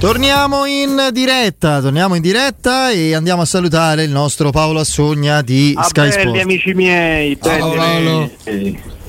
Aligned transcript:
Torniamo 0.00 0.64
in 0.64 1.10
diretta, 1.12 1.82
torniamo 1.82 2.14
in 2.14 2.22
diretta 2.22 2.90
e 2.90 3.14
andiamo 3.14 3.42
a 3.42 3.44
salutare 3.44 4.02
il 4.02 4.10
nostro 4.10 4.50
Paolo 4.50 4.80
Assogna 4.80 5.42
di 5.42 5.74
ah, 5.76 5.82
Sky 5.82 6.08
belli, 6.08 6.12
Sport. 6.22 6.40
amici 6.40 6.72
miei, 6.72 7.36
belli, 7.36 7.58
Paolo, 7.58 7.76
Paolo. 7.76 8.30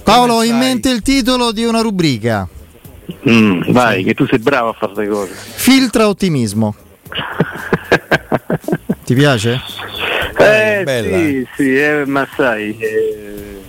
Paolo 0.04 0.34
ho 0.34 0.44
in 0.44 0.58
mente 0.58 0.90
il 0.90 1.02
titolo 1.02 1.54
di 1.54 1.64
una 1.64 1.80
rubrica. 1.80 2.46
Mm, 3.30 3.72
vai, 3.72 4.04
che 4.04 4.14
tu 4.14 4.28
sei 4.28 4.40
bravo 4.40 4.72
a 4.72 4.74
fare 4.74 4.92
queste 4.94 5.12
cose. 5.14 5.34
Filtra 5.34 6.10
ottimismo. 6.10 6.76
Ti 9.06 9.14
piace? 9.14 9.62
Eh, 10.38 10.84
sì, 10.86 11.48
sì, 11.56 11.76
eh, 11.78 12.04
ma 12.06 12.28
sai, 12.36 12.78
eh, 12.78 13.61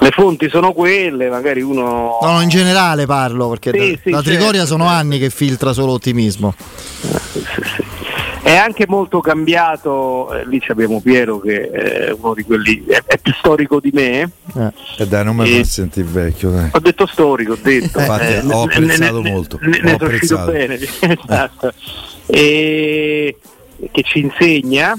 le 0.00 0.10
fonti 0.10 0.48
sono 0.48 0.72
quelle, 0.72 1.28
magari 1.28 1.62
uno... 1.62 2.18
No, 2.20 2.30
no 2.32 2.40
in 2.42 2.48
generale 2.48 3.06
parlo, 3.06 3.48
perché 3.48 3.70
Sì, 3.72 3.78
da, 3.92 3.98
sì, 4.02 4.10
da 4.10 4.22
Trigoria 4.22 4.50
certo, 4.60 4.66
sono 4.66 4.86
anni 4.86 5.18
che 5.18 5.30
filtra 5.30 5.72
solo 5.72 5.92
ottimismo. 5.92 6.54
È 8.42 8.54
anche 8.56 8.84
molto 8.86 9.20
cambiato, 9.20 10.30
eh, 10.34 10.46
lì 10.46 10.62
abbiamo 10.68 11.00
Piero 11.00 11.40
che 11.40 11.70
è 11.70 12.10
uno 12.12 12.34
di 12.34 12.42
quelli, 12.42 12.84
è, 12.86 13.02
è 13.06 13.16
più 13.16 13.32
storico 13.32 13.80
di 13.80 13.90
me. 13.94 14.30
Eh. 14.54 14.72
E 14.98 15.06
dai, 15.06 15.24
non 15.24 15.36
mi 15.36 15.48
fa 15.48 15.64
sentire 15.64 16.06
vecchio, 16.06 16.50
dai. 16.50 16.68
Ho 16.72 16.78
detto 16.78 17.06
storico, 17.06 17.52
ho 17.52 17.58
detto. 17.60 17.98
Infatti, 18.00 18.24
Eh, 18.34 18.42
ho 18.46 18.62
apprezzato 18.64 19.20
ne- 19.22 19.30
molto, 19.30 19.58
Ne, 19.62 19.80
ne 19.82 19.92
ho 19.94 19.96
sono 19.98 20.10
uscito 20.12 20.34
apprezzato. 20.38 20.50
bene, 20.52 20.78
esatto. 21.24 21.72
E 22.26 23.36
che 23.90 24.02
ci 24.02 24.18
insegna 24.20 24.94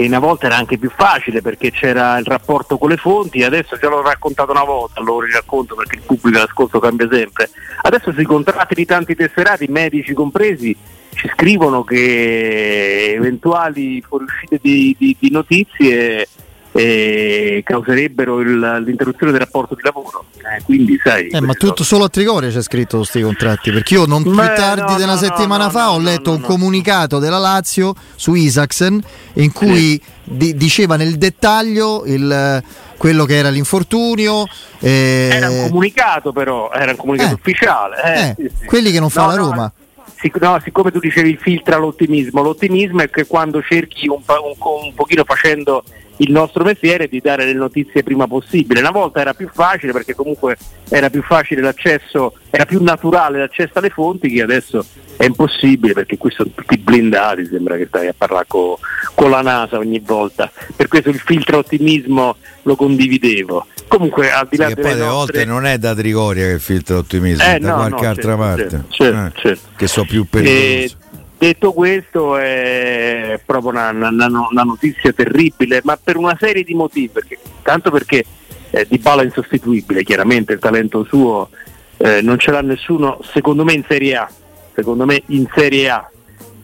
che 0.00 0.06
una 0.06 0.18
volta 0.18 0.46
era 0.46 0.56
anche 0.56 0.78
più 0.78 0.90
facile 0.90 1.42
perché 1.42 1.70
c'era 1.70 2.16
il 2.16 2.24
rapporto 2.24 2.78
con 2.78 2.88
le 2.88 2.96
fonti, 2.96 3.42
adesso 3.42 3.76
già 3.76 3.88
l'ho 3.88 4.00
raccontato 4.00 4.50
una 4.50 4.64
volta, 4.64 5.02
lo 5.02 5.20
racconto 5.30 5.74
perché 5.74 5.96
il 5.96 6.02
pubblico 6.06 6.38
d'ascolto 6.38 6.78
cambia 6.78 7.06
sempre. 7.10 7.50
Adesso 7.82 8.10
sui 8.12 8.24
contratti 8.24 8.74
di 8.74 8.86
tanti 8.86 9.14
tesserati, 9.14 9.66
medici 9.68 10.14
compresi, 10.14 10.74
ci 11.12 11.28
scrivono 11.34 11.84
che 11.84 13.12
eventuali 13.14 14.00
fuoriuscite 14.00 14.58
di, 14.62 14.96
di- 14.98 15.16
di 15.18 15.30
notizie 15.30 16.26
eh, 16.72 17.62
causerebbero 17.64 18.40
il- 18.40 18.82
l'interruzione 18.84 19.32
del 19.32 19.40
rapporto 19.40 19.74
di 19.74 19.82
lavoro. 19.82 20.24
Eh, 20.36 20.62
quindi 20.64 20.98
sai. 21.02 21.28
Eh, 21.28 21.40
ma 21.40 21.54
tutto 21.54 21.82
solo 21.84 22.04
a 22.04 22.08
Trigoria 22.08 22.50
c'è 22.50 22.62
scritto 22.62 22.98
questi 22.98 23.20
contratti, 23.22 23.70
perché 23.72 23.94
io 23.94 24.06
non 24.06 24.22
più 24.22 24.32
Beh, 24.34 24.52
tardi 24.54 24.92
no, 24.92 24.96
di 24.96 25.02
una 25.02 25.12
no, 25.14 25.18
settimana 25.18 25.64
no, 25.64 25.70
fa 25.70 25.90
ho 25.92 25.98
letto 25.98 26.30
un 26.32 26.40
comunicato 26.40 27.18
della 27.18 27.38
Lazio 27.38 27.94
su 28.14 28.34
Isaacsen 28.34 29.00
in 29.34 29.52
cui 29.52 30.00
di- 30.24 30.56
diceva 30.56 30.96
nel 30.96 31.16
dettaglio 31.18 32.04
il- 32.06 32.62
quello 32.96 33.24
che 33.24 33.36
era 33.36 33.48
l'infortunio. 33.50 34.46
eh, 34.78 35.28
Era 35.32 35.50
un 35.50 35.68
comunicato 35.68 36.32
però, 36.32 36.70
era 36.72 36.92
un 36.92 36.96
comunicato 36.96 37.30
Eh. 37.32 37.34
ufficiale. 37.34 37.96
eh, 38.02 38.20
eh, 38.20 38.34
sì, 38.48 38.52
sì. 38.60 38.64
quelli 38.66 38.90
che 38.92 39.00
non 39.00 39.10
fa 39.10 39.22
No, 39.22 39.26
la 39.28 39.34
no, 39.36 39.42
Roma. 39.50 39.72
sic- 40.18 40.40
no, 40.40 40.60
siccome 40.62 40.90
tu 40.90 40.98
dicevi 40.98 41.36
filtra 41.40 41.76
l'ottimismo, 41.78 42.42
l'ottimismo 42.42 43.02
è 43.02 43.10
che 43.10 43.26
quando 43.26 43.60
cerchi 43.62 44.06
un, 44.08 44.22
pa- 44.24 44.40
un, 44.40 44.54
un 44.58 44.94
pochino 44.94 45.24
facendo 45.24 45.82
il 46.20 46.30
nostro 46.32 46.64
mestiere 46.64 47.08
di 47.08 47.20
dare 47.20 47.44
le 47.46 47.54
notizie 47.54 48.02
prima 48.02 48.26
possibile. 48.26 48.80
Una 48.80 48.90
volta 48.90 49.20
era 49.20 49.32
più 49.34 49.48
facile 49.52 49.92
perché 49.92 50.14
comunque 50.14 50.56
era 50.88 51.08
più 51.08 51.22
facile 51.22 51.62
l'accesso, 51.62 52.34
era 52.50 52.66
più 52.66 52.82
naturale 52.82 53.38
l'accesso 53.38 53.78
alle 53.78 53.88
fonti 53.90 54.28
che 54.28 54.42
adesso 54.42 54.84
è 55.16 55.24
impossibile 55.24 55.92
perché 55.94 56.18
qui 56.18 56.30
sono 56.30 56.50
tutti 56.54 56.76
blindati, 56.76 57.46
sembra 57.46 57.76
che 57.76 57.86
stai 57.86 58.08
a 58.08 58.14
parlare 58.16 58.44
co- 58.48 58.78
con 59.14 59.30
la 59.30 59.40
NASA 59.40 59.78
ogni 59.78 60.00
volta. 60.04 60.50
Per 60.76 60.88
questo 60.88 61.08
il 61.08 61.18
filtro 61.18 61.58
ottimismo 61.58 62.36
lo 62.62 62.76
condividevo. 62.76 63.66
Comunque 63.88 64.30
al 64.30 64.46
di 64.48 64.56
là 64.58 64.66
Che 64.68 64.74
delle 64.74 64.88
poi 64.88 64.98
nostre- 64.98 65.14
volte 65.16 65.44
non 65.46 65.66
è 65.66 65.78
da 65.78 65.94
Trigoria 65.94 66.46
che 66.48 66.58
filtra 66.58 66.98
ottimismo, 66.98 67.42
Eh, 67.42 67.54
è 67.56 67.58
da 67.58 67.68
no, 67.70 67.74
qualche 67.76 68.02
no, 68.02 68.08
altra 68.08 68.22
certo, 68.22 68.38
parte. 68.38 68.68
certo, 68.68 68.86
certo, 68.90 69.16
Eh, 69.38 69.40
certo. 69.40 69.68
Che 69.76 69.86
so 69.86 70.04
più 70.04 70.22
Eh, 70.22 70.26
pericoloso. 70.30 70.96
Detto 71.40 71.72
questo 71.72 72.36
è 72.36 73.40
proprio 73.46 73.70
una, 73.70 73.88
una- 73.90 74.26
una 74.50 74.62
notizia 74.62 75.10
terribile, 75.12 75.80
ma 75.84 75.96
per 76.02 76.16
una 76.18 76.36
serie 76.38 76.62
di 76.62 76.74
motivi, 76.74 77.08
perché, 77.08 77.38
tanto 77.62 77.90
perché 77.90 78.24
eh, 78.70 78.86
Di 78.88 78.98
Bala 78.98 79.22
è 79.22 79.24
insostituibile, 79.24 80.04
chiaramente 80.04 80.52
il 80.52 80.58
talento 80.58 81.02
suo 81.04 81.48
eh, 81.96 82.20
non 82.20 82.38
ce 82.38 82.50
l'ha 82.50 82.60
nessuno, 82.60 83.18
secondo 83.32 83.64
me 83.64 83.72
in 83.72 83.84
Serie 83.88 84.16
A, 84.16 84.30
secondo 84.74 85.06
me 85.06 85.22
in 85.28 85.48
Serie 85.54 85.88
A, 85.88 86.10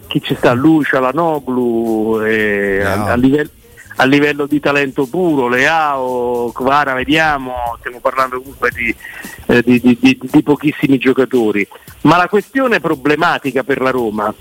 chi 0.07 0.21
ci 0.23 0.35
sta? 0.37 0.53
Lui, 0.53 0.85
Cialanoglu, 0.85 2.21
eh, 2.23 2.81
a, 2.85 2.95
Leao. 2.95 3.07
a 3.07 3.15
livello, 3.17 3.51
a 3.97 4.05
livello 4.05 4.47
di 4.47 4.61
talento 4.61 5.07
puro, 5.07 5.49
Leao, 5.49 6.53
Kvara, 6.53 6.93
vediamo, 6.93 7.55
stiamo 7.79 7.99
parlando 8.01 8.39
comunque 8.41 8.71
di, 8.75 8.95
eh, 9.47 9.63
di- 9.63 9.81
di- 9.81 10.19
di 10.21 10.43
pochissimi 10.43 10.99
giocatori. 10.99 11.67
Ma 12.03 12.17
la 12.19 12.29
questione 12.29 12.79
problematica 12.79 13.65
per 13.65 13.81
la 13.81 13.91
Roma 13.91 14.33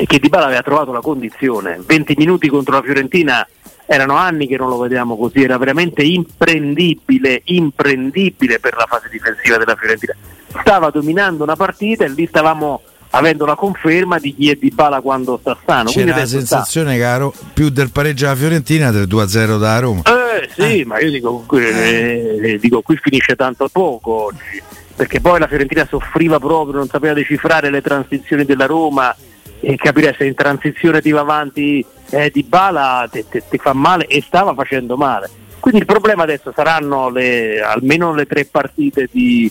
è 0.00 0.06
che 0.06 0.18
Di 0.18 0.28
Bala 0.28 0.46
aveva 0.46 0.62
trovato 0.62 0.92
la 0.92 1.00
condizione, 1.00 1.78
20 1.84 2.14
minuti 2.16 2.48
contro 2.48 2.74
la 2.74 2.82
Fiorentina 2.82 3.46
erano 3.84 4.14
anni 4.14 4.46
che 4.46 4.56
non 4.56 4.68
lo 4.68 4.78
vediamo 4.78 5.16
così, 5.16 5.42
era 5.42 5.58
veramente 5.58 6.02
imprendibile, 6.02 7.42
imprendibile 7.44 8.60
per 8.60 8.76
la 8.76 8.86
fase 8.88 9.08
difensiva 9.10 9.58
della 9.58 9.74
Fiorentina. 9.74 10.14
Stava 10.60 10.90
dominando 10.90 11.42
una 11.42 11.56
partita 11.56 12.04
e 12.04 12.08
lì 12.08 12.26
stavamo 12.26 12.82
avendo 13.10 13.44
la 13.44 13.56
conferma 13.56 14.18
di 14.18 14.34
chi 14.34 14.48
è 14.48 14.54
Di 14.54 14.70
Bala 14.70 15.00
quando 15.00 15.38
sta 15.38 15.58
sano. 15.66 15.90
C'era 15.90 16.06
la 16.06 16.12
adesso 16.14 16.38
sta- 16.40 16.56
sensazione, 16.56 16.96
caro, 16.98 17.34
più 17.52 17.68
del 17.68 17.90
pareggio 17.90 18.26
alla 18.26 18.36
Fiorentina 18.36 18.90
del 18.90 19.06
2-0 19.08 19.58
da 19.58 19.78
Roma. 19.80 20.02
Eh 20.04 20.48
sì, 20.56 20.84
ma 20.84 21.00
io 21.00 21.10
dico, 21.10 21.42
qui- 21.46 21.66
eh, 21.66 22.58
dico, 22.60 22.80
qui 22.80 22.96
finisce 22.96 23.34
tanto 23.34 23.68
poco 23.70 24.26
oggi, 24.26 24.62
perché 24.94 25.20
poi 25.20 25.40
la 25.40 25.48
Fiorentina 25.48 25.84
soffriva 25.86 26.38
proprio, 26.38 26.76
non 26.76 26.86
sapeva 26.86 27.12
decifrare 27.12 27.70
le 27.70 27.82
transizioni 27.82 28.44
della 28.44 28.66
Roma 28.66 29.14
e 29.60 29.76
capire 29.76 30.14
se 30.16 30.24
in 30.24 30.34
transizione 30.34 31.00
ti 31.00 31.10
va 31.10 31.20
avanti 31.20 31.84
eh, 32.10 32.30
di 32.32 32.42
bala 32.42 33.08
ti, 33.10 33.24
fa 33.58 33.72
male 33.72 34.06
e 34.06 34.22
stava 34.26 34.54
facendo 34.54 34.96
male. 34.96 35.28
Quindi 35.60 35.80
il 35.80 35.86
problema 35.86 36.22
adesso 36.22 36.52
saranno 36.54 37.10
le- 37.10 37.60
almeno 37.60 38.14
le 38.14 38.24
tre 38.26 38.46
partite 38.46 39.08
di, 39.10 39.50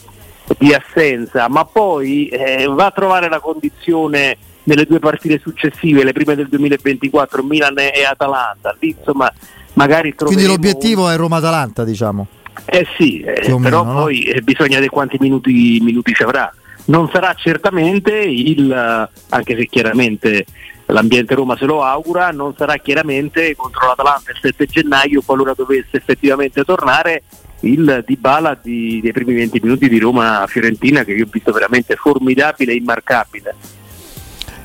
di 0.58 0.74
assenza, 0.74 1.48
ma 1.48 1.66
poi 1.66 2.28
eh, 2.28 2.66
va 2.66 2.88
a 2.88 2.92
trovare 2.92 3.30
la 3.30 3.40
condizione 3.40 4.36
nelle 4.64 4.86
due 4.86 5.00
partite 5.00 5.40
successive, 5.40 6.04
le 6.04 6.12
prime 6.12 6.36
del 6.36 6.48
2024, 6.50 7.44
Milan 7.44 7.78
e 7.78 8.04
Atalanta. 8.04 8.76
Lì 8.80 8.96
insomma 8.98 9.32
magari 9.74 10.14
Quindi 10.16 10.46
l'obiettivo 10.46 11.10
è 11.10 11.16
Roma-Atalanta, 11.16 11.84
diciamo. 11.84 12.28
eh 12.66 12.86
sì, 12.98 13.22
eh, 13.22 13.42
però 13.42 13.58
meno, 13.58 13.84
no? 13.84 13.94
poi 14.02 14.24
eh, 14.24 14.42
bisogna 14.42 14.76
vedere 14.76 14.90
quanti 14.90 15.18
minuti, 15.20 15.80
minuti 15.82 16.14
ci 16.14 16.24
avrà. 16.24 16.52
Non 16.90 17.10
sarà 17.12 17.34
certamente 17.36 18.12
il, 18.18 18.72
eh, 18.72 19.10
anche 19.30 19.56
se 19.56 19.68
chiaramente 19.68 20.46
l'ambiente 20.88 21.36
Roma 21.36 21.56
se 21.56 21.66
lo 21.66 21.84
augura, 21.84 22.32
non 22.32 22.56
sarà 22.58 22.78
chiaramente 22.78 23.56
contro 23.56 23.88
l'Atalanta 23.88 24.32
il 24.32 24.40
7 24.42 24.66
gennaio, 24.66 25.22
qualora 25.24 25.54
dovesse 25.56 25.98
effettivamente 25.98 26.64
tornare 26.64 27.24
il 27.62 28.04
Dybala 28.06 28.58
di, 28.60 29.00
dei 29.02 29.12
primi 29.12 29.36
20 29.36 29.60
minuti 29.62 29.88
di 29.88 30.00
Roma-Fiorentina 30.00 31.04
che 31.04 31.12
io 31.12 31.26
ho 31.26 31.30
visto 31.30 31.52
veramente 31.52 31.96
formidabile 31.96 32.72
e 32.72 32.76
immarcabile. 32.78 33.56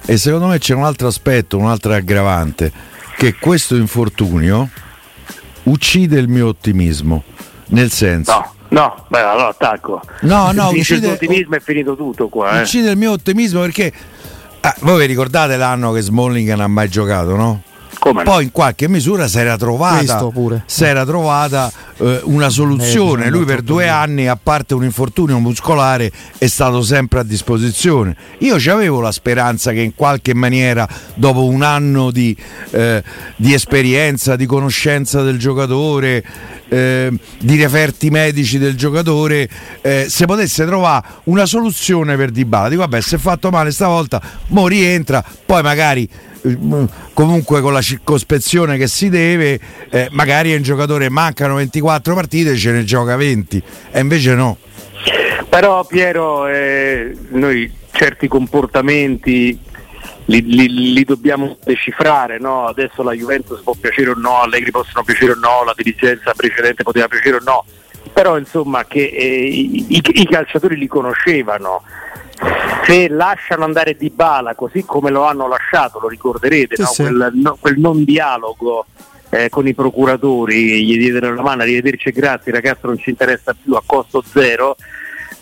E 0.07 0.17
secondo 0.17 0.47
me 0.47 0.59
c'è 0.59 0.75
un 0.75 0.85
altro 0.85 1.09
aspetto, 1.09 1.59
un'altra 1.59 1.97
aggravante, 1.97 2.73
che 3.17 3.35
questo 3.35 3.75
infortunio 3.75 4.71
uccide 5.65 6.19
il 6.19 6.29
mio 6.29 6.49
ottimismo. 6.49 7.23
Nel 7.67 7.91
senso, 7.91 8.33
No, 8.33 8.54
no, 8.75 9.05
beh, 9.09 9.21
allora 9.21 9.49
attacco. 9.49 10.01
No, 10.23 10.51
no, 10.53 10.69
uccide- 10.69 10.95
il 10.95 11.03
tuo 11.03 11.13
ottimismo 11.13 11.55
è 11.57 11.61
finito 11.61 11.97
tutto 11.97 12.29
qua. 12.29 12.59
Eh. 12.59 12.63
uccide 12.63 12.91
il 12.91 12.97
mio 12.97 13.13
ottimismo 13.13 13.61
perché 13.61 13.93
ah, 14.61 14.75
voi 14.81 15.01
vi 15.01 15.07
ricordate 15.07 15.57
l'anno 15.57 15.93
che 15.93 16.01
Smalling 16.01 16.49
non 16.51 16.61
ha 16.61 16.69
mai 16.69 16.89
giocato, 16.89 17.37
no? 17.37 17.63
Come 17.97 18.23
no? 18.23 18.31
Poi 18.33 18.45
in 18.45 18.53
qualche 18.53 18.89
misura 18.89 19.29
si 19.29 19.39
era 19.39 19.57
trovata, 19.57 19.97
Questo 19.99 20.31
pure. 20.31 20.63
si 20.67 20.85
era 20.85 21.07
trovata 21.07 21.73
eh, 21.99 22.21
una 22.25 22.51
soluzione. 22.51 23.27
Eh, 23.27 23.31
Lui 23.31 23.45
per 23.45 23.63
due 23.63 23.85
bene. 23.85 23.97
anni, 23.97 24.27
a 24.27 24.37
parte 24.37 24.75
un 24.75 24.85
infortunio 24.85 25.39
muscolare, 25.39 26.11
è 26.37 26.47
stato 26.47 26.83
sempre 26.83 27.21
a 27.21 27.23
disposizione. 27.23 28.15
Io 28.39 28.59
ci 28.59 28.69
avevo 28.69 29.01
la 29.01 29.13
speranza 29.13 29.73
che 29.73 29.81
in 29.81 29.95
qualche 29.95 30.35
maniera, 30.35 30.87
dopo 31.15 31.47
un 31.47 31.63
anno 31.63 32.11
di, 32.11 32.37
eh, 32.73 33.03
di 33.37 33.55
esperienza, 33.55 34.37
di 34.37 34.45
conoscenza 34.45 35.23
del 35.23 35.39
giocatore, 35.39 36.23
eh, 36.69 37.11
di 37.39 37.57
referti 37.61 38.11
medici 38.11 38.59
del 38.59 38.77
giocatore, 38.77 39.49
eh, 39.81 40.07
se 40.09 40.27
potesse 40.27 40.65
trovare 40.65 41.07
una 41.25 41.47
soluzione 41.47 42.17
per 42.17 42.31
Dybala. 42.31 42.69
Dico, 42.69 42.83
vabbè, 42.83 43.01
si 43.01 43.15
è 43.15 43.19
fatto 43.19 43.51
male 43.51 43.71
stavolta, 43.71 44.21
mo 44.49 44.67
rientra, 44.67 45.25
poi 45.47 45.63
magari 45.63 46.09
eh, 46.43 46.59
comunque 47.13 47.61
con 47.61 47.73
la 47.73 47.83
circospezione 47.83 48.77
che 48.77 48.87
si 48.87 49.09
deve, 49.09 49.59
eh, 49.91 50.09
magari 50.11 50.53
è 50.53 50.57
un 50.57 50.63
giocatore 50.63 51.09
mancano 51.09 51.55
24 51.57 52.15
partite, 52.15 52.57
ce 52.57 52.73
ne 52.73 52.85
gioca 52.85 53.17
20 53.17 53.63
e 53.91 54.01
invece 54.01 54.35
no. 54.35 54.59
Però 55.49 55.85
Piero, 55.85 56.47
eh, 56.49 57.17
noi 57.31 57.71
certi 57.93 58.27
comportamenti 58.27 59.59
li, 60.27 60.43
li- 60.43 60.93
li 60.93 61.05
dobbiamo 61.05 61.57
decifrare, 61.65 62.39
no? 62.39 62.67
adesso 62.67 63.03
la 63.03 63.13
Juventus 63.13 63.61
può 63.63 63.75
piacere 63.79 64.11
o 64.11 64.15
no, 64.15 64.41
Allegri 64.41 64.71
possono 64.71 65.05
piacere 65.05 65.33
o 65.33 65.37
no, 65.37 65.65
la 65.65 65.75
dirigenza 65.77 66.33
precedente 66.35 66.83
poteva 66.83 67.09
piacere 67.09 67.37
o 67.37 67.41
no, 67.45 67.65
però 68.13 68.39
insomma 68.39 68.85
che 68.85 69.05
eh, 69.05 69.47
i, 69.47 69.87
i- 69.89 70.27
calciatori 70.27 70.77
li 70.77 70.87
conoscevano, 70.87 71.83
se 72.85 73.09
lasciano 73.09 73.65
andare 73.65 73.97
Di 73.97 74.11
Bala 74.11 74.55
così 74.55 74.85
come 74.85 75.11
lo 75.11 75.25
hanno 75.25 75.47
lasciato, 75.49 75.99
lo 76.01 76.09
ricorderete, 76.09 76.77
Sì, 76.77 76.83
no? 76.83 76.89
sì. 76.89 77.03
Quel, 77.03 77.31
no- 77.35 77.57
quel 77.61 77.79
non 77.79 78.05
dialogo 78.05 78.87
eh, 79.31 79.49
con 79.49 79.67
i 79.67 79.75
procuratori, 79.75 80.85
gli 80.85 80.97
diedero 80.99 81.35
la 81.35 81.43
mano, 81.43 81.63
arrivederci 81.63 82.09
e 82.09 82.13
grazie, 82.13 82.53
ragazzo 82.53 82.87
non 82.87 82.99
ci 82.99 83.11
interessa 83.11 83.55
più 83.61 83.75
a 83.75 83.83
costo 83.85 84.23
zero, 84.27 84.77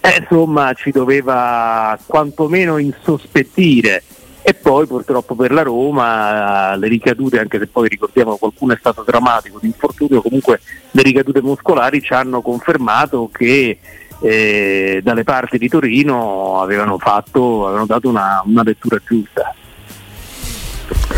eh, 0.00 0.16
insomma 0.20 0.72
ci 0.74 0.90
doveva 0.90 1.98
quantomeno 2.06 2.78
insospettire. 2.78 4.02
E 4.44 4.54
poi 4.54 4.86
purtroppo 4.86 5.34
per 5.36 5.52
la 5.52 5.62
Roma 5.62 6.74
le 6.76 6.88
ricadute, 6.88 7.38
anche 7.38 7.58
se 7.60 7.66
poi 7.68 7.88
ricordiamo 7.88 8.36
qualcuno 8.36 8.72
è 8.72 8.76
stato 8.78 9.02
drammatico 9.06 9.58
di 9.60 9.68
infortunio, 9.68 10.20
comunque 10.20 10.60
le 10.90 11.02
ricadute 11.02 11.40
muscolari 11.40 12.02
ci 12.02 12.12
hanno 12.12 12.40
confermato 12.42 13.30
che 13.32 13.78
eh, 14.20 15.00
dalle 15.02 15.22
parti 15.24 15.58
di 15.58 15.68
Torino 15.68 16.60
avevano, 16.60 16.98
fatto, 16.98 17.64
avevano 17.66 17.86
dato 17.86 18.08
una, 18.08 18.42
una 18.44 18.62
lettura 18.64 18.98
giusta. 19.06 19.54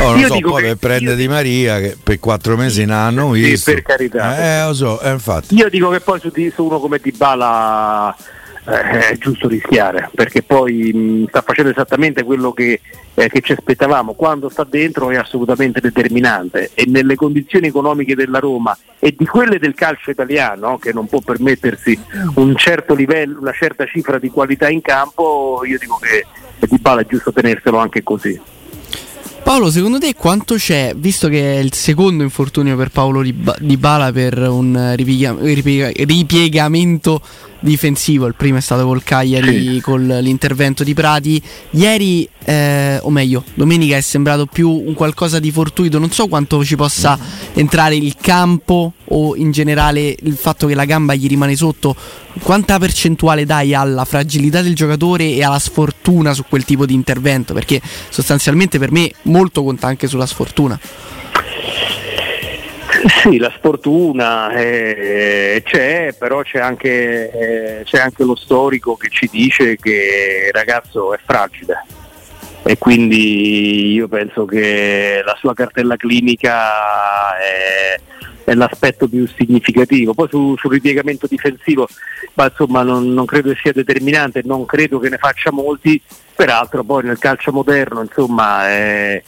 Oh, 0.01 0.17
Io 0.17 0.27
so, 0.29 0.39
poi 0.41 0.63
che- 0.63 0.69
per 0.69 0.79
prende 0.79 1.11
io- 1.13 1.17
Di 1.17 1.29
Maria 1.29 1.79
che 1.79 1.97
per 2.03 2.19
quattro 2.19 2.57
mesi 2.57 2.85
non 2.85 2.97
hanno 2.97 3.33
Sì, 3.35 3.41
visto. 3.43 3.73
per 3.73 3.83
carità. 3.83 4.37
Eh, 4.63 4.67
lo 4.67 4.75
so, 4.75 5.01
eh, 5.01 5.11
infatti. 5.11 5.55
Io 5.55 5.69
dico 5.71 5.89
che 5.91 6.01
poi 6.01 6.21
su, 6.21 6.31
di- 6.31 6.51
su 6.55 6.65
uno 6.65 6.79
come 6.79 6.99
Dybala 7.03 8.15
eh, 8.67 9.09
è 9.11 9.19
giusto 9.19 9.49
rischiare 9.49 10.11
perché 10.15 10.43
poi 10.43 10.93
mh, 10.93 11.29
sta 11.29 11.43
facendo 11.43 11.71
esattamente 11.71 12.23
quello 12.23 12.53
che, 12.53 12.81
eh, 13.15 13.29
che 13.29 13.41
ci 13.41 13.53
aspettavamo. 13.53 14.15
Quando 14.15 14.49
sta 14.49 14.65
dentro 14.65 15.11
è 15.11 15.17
assolutamente 15.17 15.81
determinante 15.81 16.71
e 16.75 16.85
nelle 16.87 17.15
condizioni 17.15 17.67
economiche 17.67 18.15
della 18.15 18.39
Roma 18.39 18.77
e 18.99 19.15
di 19.17 19.27
quelle 19.27 19.59
del 19.59 19.75
calcio 19.75 20.11
italiano 20.11 20.79
che 20.79 20.93
non 20.93 21.07
può 21.07 21.21
permettersi 21.21 21.99
un 22.37 22.57
certo 22.57 22.95
livello 22.95 23.41
una 23.41 23.53
certa 23.53 23.85
cifra 23.85 24.19
di 24.19 24.31
qualità 24.31 24.69
in 24.69 24.81
campo 24.81 25.63
io 25.65 25.79
dico 25.79 25.99
che 26.01 26.25
Dybala 26.67 27.03
è 27.03 27.07
giusto 27.07 27.33
tenerselo 27.33 27.79
anche 27.79 28.03
così. 28.03 28.41
Paolo, 29.43 29.71
secondo 29.71 29.99
te 29.99 30.15
quanto 30.15 30.55
c'è, 30.55 30.95
visto 30.97 31.29
che 31.29 31.57
è 31.57 31.59
il 31.59 31.75
secondo 31.75 32.23
infortunio 32.23 32.77
per 32.77 32.89
Paolo 32.89 33.21
Di 33.21 33.35
Di 33.59 33.77
Bala 33.77 34.11
per 34.11 34.39
un 34.39 34.95
ripiega- 34.97 35.37
ripiega- 35.39 35.91
ripiegamento 36.05 37.21
difensivo, 37.65 38.27
il 38.27 38.35
primo 38.35 38.59
è 38.59 38.61
stato 38.61 38.85
col 38.85 39.03
Cagliari 39.03 39.75
Sì. 39.75 39.81
con 39.81 40.07
l'intervento 40.07 40.85
di 40.85 40.93
Prati, 40.95 41.43
ieri, 41.71 42.29
eh, 42.45 42.99
o 43.01 43.11
meglio, 43.11 43.43
domenica 43.55 43.97
è 43.97 44.01
sembrato 44.01 44.47
più 44.47 44.69
un 44.71 44.93
qualcosa 44.95 45.39
di 45.41 45.51
fortuito, 45.51 45.99
non 45.99 46.11
so 46.11 46.29
quanto 46.29 46.63
ci 46.65 46.77
possa 46.77 47.19
entrare 47.55 47.97
il 47.97 48.17
campo 48.21 48.93
o 49.07 49.35
in 49.37 49.51
generale 49.51 50.15
il 50.23 50.37
fatto 50.37 50.67
che 50.67 50.75
la 50.75 50.85
gamba 50.85 51.15
gli 51.15 51.27
rimane 51.27 51.57
sotto, 51.57 51.97
quanta 52.43 52.79
percentuale 52.79 53.45
dai 53.47 53.75
alla 53.75 54.05
fragilità 54.05 54.61
del 54.61 54.75
giocatore 54.75 55.31
e 55.31 55.43
alla 55.43 55.59
sfortuna 55.59 56.35
su 56.35 56.45
quel 56.49 56.65
tipo 56.65 56.85
di 56.85 56.95
intervento? 56.95 57.55
Perché 57.55 57.81
sostanzialmente 58.11 58.79
per 58.79 58.93
me 58.93 59.11
molto 59.23 59.63
conta 59.65 59.87
anche 59.87 60.07
sulla 60.07 60.27
sfortuna. 60.27 60.79
Sì, 63.07 63.37
la 63.39 63.53
sfortuna 63.55 64.51
eh, 64.53 65.63
c'è, 65.65 66.15
però 66.19 66.41
c'è 66.43 66.59
anche, 66.59 67.31
eh, 67.81 67.85
c'è 67.85 67.99
anche 67.99 68.25
lo 68.25 68.35
storico 68.35 68.97
che 68.97 69.09
ci 69.11 69.29
dice 69.31 69.77
che 69.77 70.45
il 70.47 70.53
ragazzo 70.53 71.13
è 71.13 71.19
fragile 71.23 71.85
e 72.63 72.79
quindi 72.79 73.93
io 73.93 74.09
penso 74.09 74.47
che 74.47 75.21
la 75.23 75.37
sua 75.39 75.53
cartella 75.53 75.97
clinica 75.97 77.37
è, 77.37 78.01
è 78.45 78.55
l'aspetto 78.55 79.07
più 79.07 79.27
significativo. 79.27 80.15
Poi 80.15 80.29
su- 80.31 80.57
sul 80.57 80.73
ripiegamento 80.73 81.27
difensivo, 81.27 81.87
ma 82.35 82.45
insomma 82.47 82.83
non, 82.83 83.13
non 83.13 83.27
credo 83.27 83.51
che 83.51 83.59
sia 83.61 83.73
determinante, 83.73 84.41
non 84.45 84.65
credo 84.65 84.99
che 84.99 85.11
ne 85.11 85.19
faccia 85.19 85.53
molti, 85.53 86.01
peraltro 86.35 86.83
poi 86.85 87.05
nel 87.05 87.19
calcio 87.19 87.53
moderno 87.53 88.01
insomma 88.01 88.71
eh, 88.71 89.23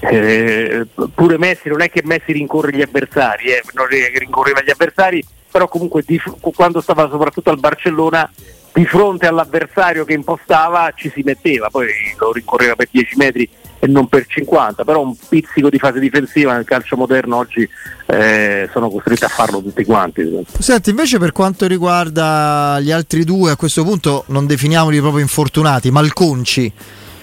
eh, 0.00 0.86
pure 1.14 1.38
Messi 1.38 1.68
non 1.68 1.82
è 1.82 1.90
che 1.90 2.02
Messi 2.04 2.32
rincorre 2.32 2.72
gli 2.72 2.82
avversari, 2.82 3.46
eh, 3.46 3.62
non 3.74 3.86
è 3.90 4.10
che 4.10 4.18
rincorreva 4.18 4.62
gli 4.62 4.70
avversari, 4.70 5.24
però 5.50 5.68
comunque 5.68 6.02
di- 6.06 6.20
quando 6.54 6.80
stava 6.80 7.08
soprattutto 7.10 7.50
al 7.50 7.58
Barcellona 7.58 8.30
di 8.72 8.84
fronte 8.86 9.26
all'avversario 9.26 10.04
che 10.04 10.12
impostava 10.12 10.92
ci 10.94 11.10
si 11.12 11.22
metteva, 11.24 11.68
poi 11.70 11.88
lo 12.18 12.32
rincorreva 12.32 12.76
per 12.76 12.88
10 12.90 13.16
metri 13.16 13.48
e 13.82 13.86
non 13.86 14.08
per 14.08 14.26
50, 14.26 14.84
però 14.84 15.02
un 15.02 15.16
pizzico 15.28 15.70
di 15.70 15.78
fase 15.78 15.98
difensiva 15.98 16.52
nel 16.52 16.64
calcio 16.64 16.96
moderno 16.96 17.36
oggi 17.36 17.68
eh, 18.06 18.68
sono 18.72 18.90
costretti 18.90 19.24
a 19.24 19.28
farlo 19.28 19.62
tutti 19.62 19.84
quanti. 19.84 20.22
Senti, 20.58 20.90
invece 20.90 21.18
per 21.18 21.32
quanto 21.32 21.66
riguarda 21.66 22.78
gli 22.80 22.92
altri 22.92 23.24
due, 23.24 23.50
a 23.50 23.56
questo 23.56 23.82
punto 23.82 24.24
non 24.28 24.46
definiamoli 24.46 25.00
proprio 25.00 25.22
infortunati, 25.22 25.90
malconci, 25.90 26.72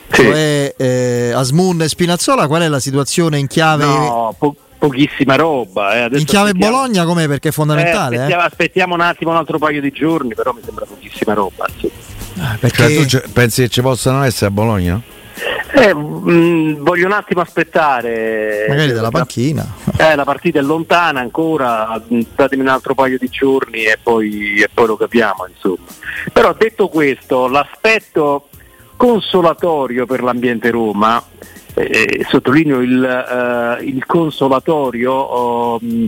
Sì. 0.09 0.21
cioè 0.23 0.73
eh, 0.77 1.31
Asmun 1.35 1.81
e 1.81 1.87
Spinazzola, 1.89 2.47
qual 2.47 2.61
è 2.61 2.67
la 2.67 2.79
situazione 2.79 3.37
in 3.39 3.47
chiave, 3.47 3.83
No, 3.85 4.33
po- 4.37 4.55
pochissima 4.77 5.35
roba. 5.35 6.05
eh. 6.05 6.09
In 6.17 6.25
chiave 6.25 6.53
Bologna 6.53 7.03
com'è? 7.05 7.27
Perché 7.27 7.49
è 7.49 7.51
Eh, 7.51 7.53
fondamentale. 7.53 8.15
eh? 8.15 8.19
aspettiamo, 8.19 8.43
aspettiamo 8.43 8.93
un 8.95 9.01
attimo 9.01 9.31
un 9.31 9.37
altro 9.37 9.57
paio 9.57 9.81
di 9.81 9.91
giorni, 9.91 10.33
però 10.33 10.53
mi 10.53 10.61
sembra 10.63 10.85
pochissima 10.85 11.33
roba. 11.33 11.65
sì. 11.79 11.91
Perché 12.59 13.07
Cioè, 13.07 13.21
tu 13.23 13.31
pensi 13.31 13.63
che 13.63 13.69
ci 13.69 13.81
possano 13.81 14.23
essere 14.23 14.45
a 14.47 14.51
Bologna? 14.51 15.01
Eh, 15.73 15.93
mh, 15.93 16.77
voglio 16.83 17.05
un 17.07 17.11
attimo 17.11 17.41
aspettare. 17.41 18.65
magari 18.69 18.91
dalla 18.93 19.09
panchina. 19.11 19.65
Eh, 19.97 20.15
la 20.15 20.23
partita 20.23 20.59
è 20.59 20.61
lontana 20.61 21.19
ancora, 21.19 22.01
mh, 22.07 22.19
datemi 22.35 22.61
un 22.61 22.69
altro 22.69 22.93
paio 22.95 23.17
di 23.17 23.27
giorni 23.29 23.83
e 23.83 23.97
poi, 24.01 24.61
e 24.61 24.69
poi 24.73 24.87
lo 24.87 24.95
capiamo. 24.97 25.47
Insomma. 25.53 25.85
Però 26.31 26.53
detto 26.57 26.87
questo, 26.87 27.47
l'aspetto 27.47 28.49
consolatorio 28.97 30.05
per 30.05 30.21
l'ambiente 30.23 30.69
Roma, 30.71 31.23
eh, 31.73 32.25
sottolineo 32.27 32.81
il, 32.81 33.03
eh, 33.03 33.83
il 33.85 34.05
consolatorio, 34.05 35.11
oh, 35.13 35.79
mh, 35.79 36.05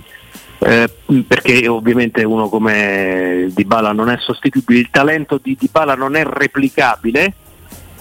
eh, 0.59 0.89
perché 1.25 1.67
ovviamente 1.67 2.23
uno 2.23 2.49
come 2.49 3.47
Dybala 3.53 3.93
non 3.93 4.09
è 4.09 4.17
sostituibile, 4.19 4.79
il 4.79 4.89
talento 4.91 5.39
di 5.41 5.55
Dybala 5.57 5.95
non 5.95 6.15
è 6.15 6.23
replicabile, 6.25 7.33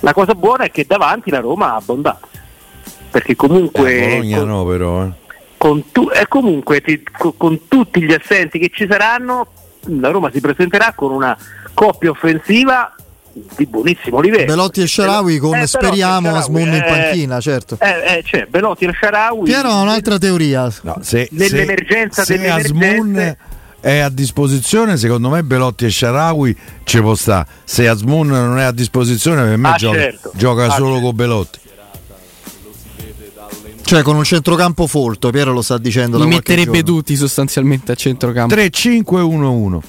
la 0.00 0.12
cosa 0.12 0.34
buona 0.34 0.64
è 0.64 0.70
che 0.70 0.84
davanti 0.86 1.30
la 1.30 1.40
Roma 1.40 1.72
ha 1.72 1.76
abbondanza. 1.76 2.26
Perché 3.10 3.36
comunque 3.36 4.18
Eh, 4.18 4.34
con- 4.36 4.46
no, 4.48 4.64
però. 4.66 5.04
eh. 5.04 5.10
con, 5.56 5.90
tu- 5.92 6.10
comunque 6.28 6.80
ti- 6.82 7.02
co- 7.02 7.32
con 7.36 7.66
tutti 7.66 8.02
gli 8.02 8.12
assenti 8.12 8.58
che 8.58 8.70
ci 8.72 8.86
saranno, 8.88 9.46
la 9.86 10.10
Roma 10.10 10.30
si 10.30 10.40
presenterà 10.40 10.92
con 10.94 11.12
una 11.12 11.36
coppia 11.74 12.10
offensiva 12.10 12.94
di 13.56 13.66
buonissimo 13.66 14.20
livello. 14.20 14.44
Belotti 14.46 14.80
e 14.82 14.86
Sharawi 14.86 15.38
con 15.38 15.56
Eh, 15.58 15.66
speriamo 15.66 16.28
Belotti 16.30 16.36
e 16.36 16.42
Asmun 16.42 16.68
in 16.68 16.74
eh, 16.74 16.84
panchina, 16.84 17.40
certo. 17.40 17.76
Eh, 17.80 18.18
eh, 18.18 18.22
c'è 18.22 18.46
Belotti 18.46 18.84
e 18.84 18.92
Sharawi. 18.98 19.44
Piero 19.44 19.68
ha 19.70 19.80
un'altra 19.80 20.18
teoria. 20.18 20.72
No, 20.82 20.98
se, 21.02 21.28
Nell'emergenza 21.32 22.24
se, 22.24 22.36
delle 22.38 22.48
se 22.48 22.68
Asmun 22.68 23.36
è 23.80 23.98
a 23.98 24.08
disposizione, 24.08 24.96
secondo 24.96 25.28
me 25.30 25.42
Belotti 25.44 25.84
e 25.84 25.90
Sharawi 25.90 26.56
ci 26.84 27.00
può 27.00 27.14
stare. 27.14 27.46
Se 27.64 27.86
Asmun 27.88 28.26
non 28.28 28.58
è 28.58 28.64
a 28.64 28.72
disposizione, 28.72 29.42
per 29.44 29.56
me 29.56 29.68
Ah, 29.68 29.76
gioca, 29.76 29.96
certo. 29.98 30.32
gioca 30.34 30.64
Ah, 30.64 30.70
solo 30.70 30.92
certo. 30.94 31.06
con 31.06 31.14
Belotti. 31.16 31.58
Cioè 33.82 34.02
con 34.02 34.16
un 34.16 34.24
centrocampo 34.24 34.86
folto, 34.86 35.30
Piero 35.30 35.50
lo 35.52 35.62
sta 35.62 35.78
dicendo 35.78 36.18
Li 36.18 36.26
metterebbe 36.26 36.82
giorno. 36.82 36.98
tutti 36.98 37.16
sostanzialmente 37.16 37.92
a 37.92 37.94
centrocampo. 37.94 38.54
3-5-1-1 38.54 39.80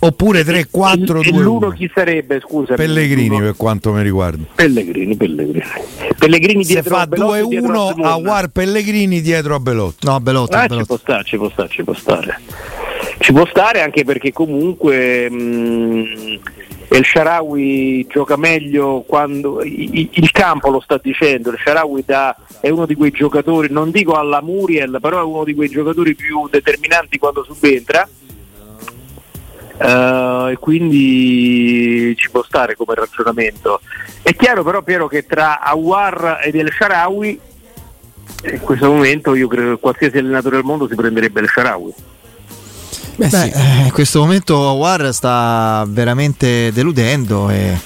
oppure 0.00 0.40
E, 0.40 0.42
e 0.42 0.66
3-4-2-1. 0.70 1.40
l'uno 1.40 1.70
chi 1.70 1.90
sarebbe, 1.94 2.40
scusa? 2.40 2.74
Pellegrini 2.74 3.38
per 3.38 3.54
quanto 3.56 3.92
mi 3.92 4.02
riguarda. 4.02 4.44
Pellegrini, 4.54 5.16
Pellegrini. 5.16 5.64
Pellegrini 6.18 6.64
Se 6.64 6.72
dietro 6.74 6.94
fa 6.96 7.00
a 7.02 7.06
Belotti, 7.06 7.48
dietro 7.48 7.72
2-1 7.72 7.88
Asmun. 7.90 8.04
a 8.04 8.16
War 8.16 8.48
Pellegrini 8.48 9.20
dietro 9.20 9.54
a 9.54 9.60
Belotti. 9.60 10.06
No, 10.06 10.20
Belotti, 10.20 10.54
Ah, 10.56 10.62
ci 10.62 10.68
Belotti. 10.68 10.86
può 10.86 10.96
stare, 10.98 11.24
ci 11.24 11.36
può 11.36 11.48
stare, 11.50 11.68
ci 11.68 11.82
può 11.84 11.94
stare. 11.94 12.40
Ci 13.18 13.32
può 13.32 13.46
stare 13.46 13.80
anche 13.82 14.04
perché 14.04 14.32
comunque 14.32 15.28
mh, 15.30 16.38
El 16.90 17.04
Sharawi 17.04 18.06
gioca 18.08 18.36
meglio 18.36 19.04
quando 19.06 19.60
il 19.62 20.30
campo 20.32 20.70
lo 20.70 20.80
sta 20.80 20.98
dicendo, 21.02 21.50
il 21.50 21.58
Sharawi 21.62 22.02
da- 22.06 22.34
è 22.60 22.70
uno 22.70 22.86
di 22.86 22.94
quei 22.94 23.10
giocatori, 23.10 23.68
non 23.70 23.90
dico 23.90 24.14
alla 24.14 24.40
Muriel, 24.40 24.98
però 25.00 25.20
è 25.20 25.24
uno 25.24 25.44
di 25.44 25.54
quei 25.54 25.68
giocatori 25.68 26.14
più 26.14 26.48
determinanti 26.50 27.18
quando 27.18 27.44
subentra. 27.44 28.08
Eh, 29.78 30.52
e 30.52 30.56
quindi 30.58 32.14
ci 32.16 32.30
può 32.30 32.42
stare 32.42 32.76
come 32.76 32.94
ragionamento. 32.94 33.80
È 34.22 34.34
chiaro 34.34 34.64
però 34.64 34.82
Piero 34.82 35.06
che 35.06 35.24
tra 35.26 35.60
Awar 35.60 36.40
ed 36.42 36.54
El 36.56 36.72
Sharawi 36.76 37.40
in 38.44 38.60
questo 38.60 38.86
momento 38.90 39.34
io 39.34 39.48
credo 39.48 39.74
che 39.74 39.80
qualsiasi 39.80 40.18
allenatore 40.18 40.56
del 40.56 40.64
mondo 40.64 40.86
si 40.88 40.94
prenderebbe 40.94 41.40
il 41.40 41.48
Sharawi. 41.48 41.92
Beh, 43.16 43.26
Beh, 43.26 43.36
sì. 43.36 43.50
eh, 43.50 43.84
in 43.86 43.92
questo 43.92 44.20
momento 44.20 44.56
War 44.56 45.12
sta 45.12 45.84
veramente 45.88 46.70
deludendo 46.72 47.50
e 47.50 47.76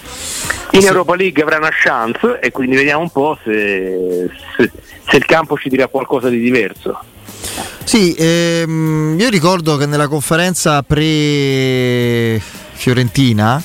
In 0.73 0.85
Europa 0.85 1.15
League 1.15 1.43
avrà 1.43 1.57
una 1.57 1.71
chance 1.71 2.39
e 2.39 2.51
quindi 2.51 2.77
vediamo 2.77 3.01
un 3.03 3.11
po' 3.11 3.39
se, 3.43 4.29
se- 4.57 4.71
se 5.09 5.17
il 5.17 5.25
campo 5.25 5.57
ci 5.57 5.71
dirà 5.71 5.87
qualcosa 5.87 6.29
di 6.29 6.39
diverso. 6.39 6.99
Sì, 7.85 8.15
ehm, 8.17 9.17
io 9.19 9.29
ricordo 9.29 9.77
che 9.77 9.87
nella 9.87 10.07
conferenza 10.09 10.83
pre-Fiorentina 10.83 13.63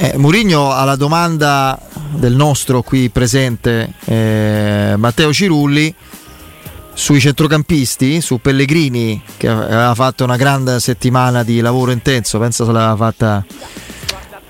Eh, 0.00 0.16
Murigno 0.16 0.72
alla 0.72 0.94
domanda 0.94 1.76
del 2.10 2.32
nostro 2.34 2.82
qui 2.82 3.10
presente 3.10 3.94
eh, 4.04 4.94
Matteo 4.96 5.32
Cirulli 5.32 5.92
sui 6.94 7.18
centrocampisti, 7.18 8.20
su 8.20 8.40
Pellegrini 8.40 9.20
che 9.36 9.48
aveva 9.48 9.96
fatto 9.96 10.22
una 10.22 10.36
grande 10.36 10.78
settimana 10.78 11.42
di 11.42 11.60
lavoro 11.60 11.90
intenso, 11.90 12.38
penso 12.38 12.64
se 12.64 12.70
l'aveva 12.70 12.94
fatta 12.94 13.44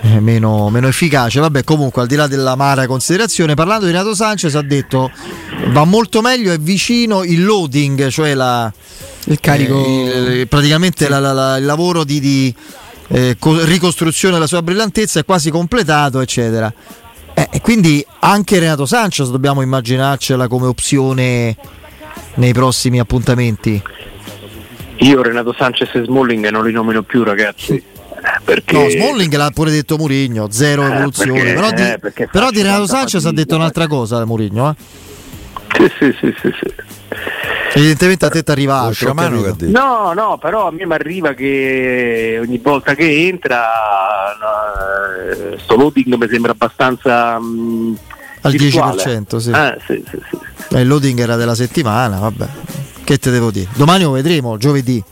eh, 0.00 0.20
meno, 0.20 0.68
meno 0.70 0.88
efficace. 0.88 1.40
Vabbè, 1.40 1.64
comunque, 1.64 2.02
al 2.02 2.08
di 2.08 2.14
là 2.16 2.26
dell'amara 2.26 2.86
considerazione, 2.86 3.54
parlando 3.54 3.86
di 3.86 3.92
Renato 3.92 4.14
Sanchez, 4.14 4.54
ha 4.54 4.62
detto 4.62 5.10
va 5.68 5.84
molto 5.84 6.20
meglio, 6.20 6.52
è 6.52 6.58
vicino 6.58 7.24
il 7.24 7.44
loading, 7.44 8.08
cioè 8.08 8.34
la, 8.34 8.72
Il 9.24 9.40
carico. 9.40 9.84
eh, 9.84 10.40
il- 10.40 10.48
praticamente 10.48 11.08
la- 11.08 11.18
la- 11.18 11.32
la- 11.32 11.56
il 11.56 11.64
lavoro 11.64 12.04
di, 12.04 12.20
di, 12.20 12.54
eh, 13.08 13.36
co- 13.38 13.64
ricostruzione 13.64 14.34
della 14.34 14.46
sua 14.46 14.62
brillantezza 14.62 15.20
è 15.20 15.24
quasi 15.24 15.50
completato, 15.50 16.20
eccetera. 16.20 16.72
Eh, 17.34 17.48
e 17.52 17.60
quindi 17.60 18.04
anche 18.20 18.58
Renato 18.58 18.86
Sanchez 18.86 19.30
dobbiamo 19.30 19.62
immaginarcela 19.62 20.48
come 20.48 20.66
opzione 20.66 21.56
nei 22.34 22.52
prossimi 22.52 22.98
appuntamenti. 23.00 23.80
Io 25.00 25.22
Renato 25.22 25.54
Sanchez 25.56 25.94
e 25.94 26.02
Smalling 26.04 26.48
non 26.48 26.64
li 26.64 26.72
nomino 26.72 27.02
più 27.02 27.22
ragazzi. 27.22 27.80
Perché 28.44 28.72
No, 28.76 28.88
Smalling 28.88 29.34
l'ha 29.36 29.50
pure 29.52 29.70
detto 29.70 29.96
Murigno, 29.96 30.48
zero 30.50 30.82
Eh, 30.82 30.90
evoluzione. 30.92 31.32
perché- 31.32 31.54
però 31.54 31.70
di, 31.72 31.82
eh, 31.82 31.98
perché 31.98 32.28
però 32.30 32.50
di 32.50 32.62
Renato 32.62 32.86
50 32.86 32.96
Sanchez 32.96 33.24
ha 33.26 33.32
detto 33.32 33.54
un'altra 33.56 33.86
cosa 33.86 34.24
Murigno. 34.24 34.70
Eh? 34.70 34.74
Sì, 35.76 35.92
sì, 35.98 36.16
sì, 36.20 36.34
sì, 36.40 36.52
sì. 36.58 36.74
Evidentemente 37.74 38.24
a 38.24 38.30
te 38.30 38.42
ti 38.42 38.50
arriva 38.50 38.80
altro. 38.80 39.12
No, 39.12 40.12
no, 40.14 40.38
però 40.38 40.68
a 40.68 40.70
me 40.72 40.86
mi 40.86 40.94
arriva 40.94 41.34
che 41.34 42.38
ogni 42.40 42.58
volta 42.58 42.94
che 42.94 43.26
entra 43.28 43.66
no, 44.40 45.52
eh, 45.54 45.58
sto 45.58 45.76
loading 45.76 46.14
mi 46.14 46.28
sembra 46.28 46.52
abbastanza 46.52 47.38
mm, 47.38 47.94
Al 48.42 48.52
virtuale. 48.52 49.02
10%, 49.02 49.36
sì. 49.36 49.50
Eh, 49.50 49.76
sì, 49.86 50.04
sì, 50.10 50.18
sì. 50.30 50.74
Eh, 50.76 50.80
il 50.80 50.88
loading 50.88 51.20
era 51.20 51.36
della 51.36 51.54
settimana, 51.54 52.18
vabbè. 52.18 52.46
Che 53.04 53.18
te 53.18 53.30
devo 53.30 53.50
dire? 53.50 53.68
Domani 53.74 54.04
lo 54.04 54.10
vedremo, 54.12 54.56
giovedì. 54.56 55.02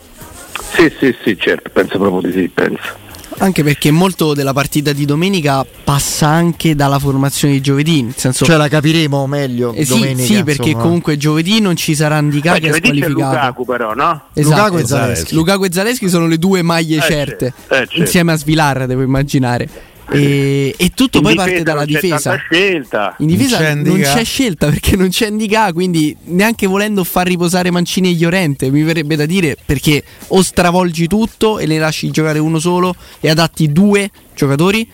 Sì, 0.77 0.93
sì, 0.99 1.17
sì, 1.25 1.37
certo, 1.39 1.71
penso 1.73 1.99
proprio 1.99 2.31
di 2.31 2.39
sì, 2.39 2.49
penso. 2.49 3.05
Anche 3.39 3.63
perché 3.63 3.91
molto 3.91 4.33
della 4.33 4.55
partita 4.55 4.93
di 4.93 5.05
domenica 5.05 5.65
passa 5.85 6.27
anche 6.29 6.75
dalla 6.75 6.99
formazione 6.99 7.55
di 7.55 7.61
giovedì. 7.61 8.03
Nel 8.03 8.15
senso, 8.17 8.45
Cioè 8.47 8.57
la 8.57 8.69
capiremo 8.69 9.27
meglio 9.27 9.73
eh 9.75 9.85
sì, 9.85 9.93
domenica. 9.93 10.23
sì, 10.23 10.43
perché 10.43 10.69
insomma. 10.69 10.83
comunque 10.83 11.17
giovedì 11.19 11.61
non 11.61 11.77
ci 11.77 11.95
sarà 11.95 12.19
Poi 12.21 12.41
che 12.41 12.51
è 12.51 12.73
squalificato. 12.73 13.11
Lukaku 13.11 13.65
però, 13.67 13.93
no? 13.95 14.23
Esatto. 14.33 14.57
Lukaku 14.57 14.77
e 14.79 14.87
Zaleschi. 14.87 15.35
Lukaku 15.35 15.65
e 15.65 15.69
Zaleschi 15.73 16.09
sono 16.09 16.27
le 16.27 16.39
due 16.39 16.63
maglie 16.63 16.97
Eh, 16.97 17.01
certe, 17.03 17.53
certo, 17.53 17.75
eh, 17.75 17.77
certo. 17.79 17.99
insieme 17.99 18.33
a 18.33 18.37
Svilar, 18.37 18.87
devo 18.87 19.03
immaginare. 19.03 19.69
E, 20.11 20.75
e 20.77 20.91
tutto 20.95 21.19
In 21.19 21.25
poi 21.25 21.35
parte 21.35 21.63
dalla 21.63 21.85
non 21.85 21.93
c'è 21.95 22.01
difesa. 22.01 22.37
scelta. 22.37 23.17
In 23.19 23.27
difesa 23.27 23.59
Non 23.59 23.67
c'è 23.67 23.75
non 23.89 24.01
c'è 24.01 24.25
scelta 24.25 24.69
perché 24.69 24.97
non 24.97 25.09
c'è 25.09 25.31
Ndika, 25.31 25.73
quindi 25.73 26.17
neanche 26.25 26.67
volendo 26.67 27.03
far 27.05 27.27
riposare 27.27 27.71
Mancini 27.71 28.11
e 28.11 28.17
Llorente, 28.17 28.71
mi 28.71 28.83
verrebbe 28.83 29.17
da 29.17 29.27
dire 29.27 29.57
perché 29.65 30.03
o 30.29 30.43
stravolgi 30.43 31.07
tutto 31.09 31.59
e 31.59 31.67
ne 31.67 31.79
lasci 31.79 32.11
giocare 32.11 32.39
uno 32.39 32.59
solo 32.59 32.95
e 33.21 33.29
adatti 33.31 33.73
due 33.73 34.11
giocatori, 34.35 34.89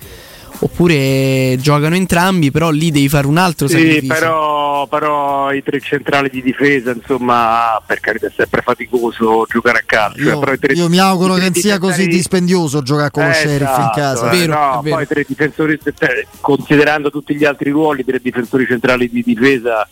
oppure 0.63 1.57
giocano 1.59 1.97
entrambi, 1.97 2.53
però 2.53 2.71
lì 2.71 2.91
devi 2.93 3.09
fare 3.09 3.27
un 3.27 3.37
altro 3.37 3.67
Sì, 3.67 3.75
sacrificio. 3.75 4.13
però, 4.15 4.87
però 4.87 5.53
i 5.53 5.63
tre 5.63 5.81
centrali 5.81 6.31
di 6.31 6.41
difesa, 6.41 6.93
insomma, 6.93 7.83
per 7.85 7.99
carità 7.99 8.29
è 8.29 8.33
sempre 8.35 8.63
faticoso 8.63 9.45
giocare 9.51 9.79
a 9.79 9.83
calcio. 9.85 10.21
eh, 10.21 10.23
Io, 10.25 10.39
però 10.39 10.53
i 10.53 10.59
tre- 10.59 10.73
io 10.75 10.89
mi 10.89 10.99
auguro 11.01 11.33
i 11.35 11.41
tre 11.41 11.47
che 11.49 11.53
non 11.55 11.63
sia 11.63 11.79
così 11.79 12.07
dispendioso 12.07 12.83
giocare 12.83 13.11
con 13.11 13.25
lo 13.25 13.31
Eh, 13.31 13.35
sheriff 13.35 13.61
in 13.61 13.67
esatto, 13.67 14.01
casa. 14.01 14.31
eh, 14.31 14.39
Vero, 14.39 14.53
no, 14.55 14.79
è 14.79 14.83
vero. 14.83 14.97
poi 14.97 15.07
tre 15.09 15.25
difensori, 15.27 15.79
eh, 15.83 16.27
considerando 16.41 17.11
tutti 17.11 17.35
gli 17.35 17.45
altri 17.45 17.71
ruoli, 17.71 18.05
tre 18.05 18.21
difensori 18.23 18.65
centrali 18.67 19.11
di 19.11 19.23
difesa, 19.25 19.89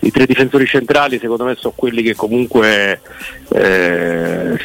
i 0.00 0.10
tre 0.10 0.26
difensori 0.26 0.66
centrali 0.66 1.18
secondo 1.20 1.44
me 1.44 1.54
sono 1.56 1.72
quelli 1.76 2.02
che 2.02 2.14
comunque 2.16 3.00
eh, 3.54 4.58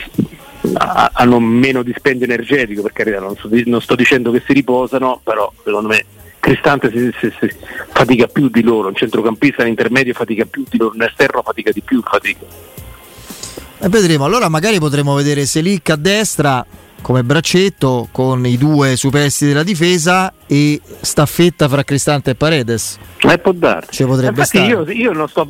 hanno 0.74 1.40
meno 1.40 1.84
dispendio 1.84 2.26
energetico, 2.26 2.82
per 2.82 2.94
carità, 2.94 3.20
non, 3.20 3.36
sto, 3.36 3.50
non 3.66 3.82
sto 3.82 3.96
dicendo 3.96 4.32
che 4.32 4.42
si 4.46 4.54
riposano, 4.54 5.20
però 5.24 5.52
secondo 5.64 5.88
me 5.88 6.06
Cristante 6.40 6.90
si, 6.92 7.12
si- 7.20 7.34
si- 7.40 7.56
fatica 7.92 8.28
più 8.28 8.48
di 8.50 8.62
loro, 8.62 8.88
un 8.88 8.96
centrocampista 8.96 9.64
un 9.64 9.70
intermedio 9.70 10.14
fatica 10.14 10.46
più 10.46 10.64
di 10.70 10.78
loro, 10.78 10.94
un 10.94 11.02
esterno 11.02 11.42
fatica 11.42 11.72
di 11.72 11.82
più, 11.82 12.02
fatica. 12.02 12.46
E 13.80 13.90
vedremo. 13.90 14.26
Allora 14.26 14.48
magari 14.48 14.80
potremo 14.80 15.14
vedere 15.14 15.46
Selic 15.46 15.90
a 15.90 15.96
destra 15.96 16.66
come 17.02 17.24
braccetto 17.24 18.10
con 18.12 18.46
i 18.46 18.58
due 18.58 18.96
superstiti 18.96 19.52
della 19.52 19.64
difesa 19.64 20.34
e 20.46 20.80
staffetta 21.02 21.68
fra 21.70 21.84
Cristante 21.84 22.32
e 22.32 22.36
Paredes. 22.36 22.98
Eh, 23.20 23.38
può 23.38 23.52
darsi. 23.52 23.92
Ci 23.92 24.04
potrebbe 24.06 24.42
Infatti 24.42 24.58
stare. 24.58 24.68
io, 24.68 24.92
io 24.92 25.12
non, 25.14 25.28
sto, 25.28 25.50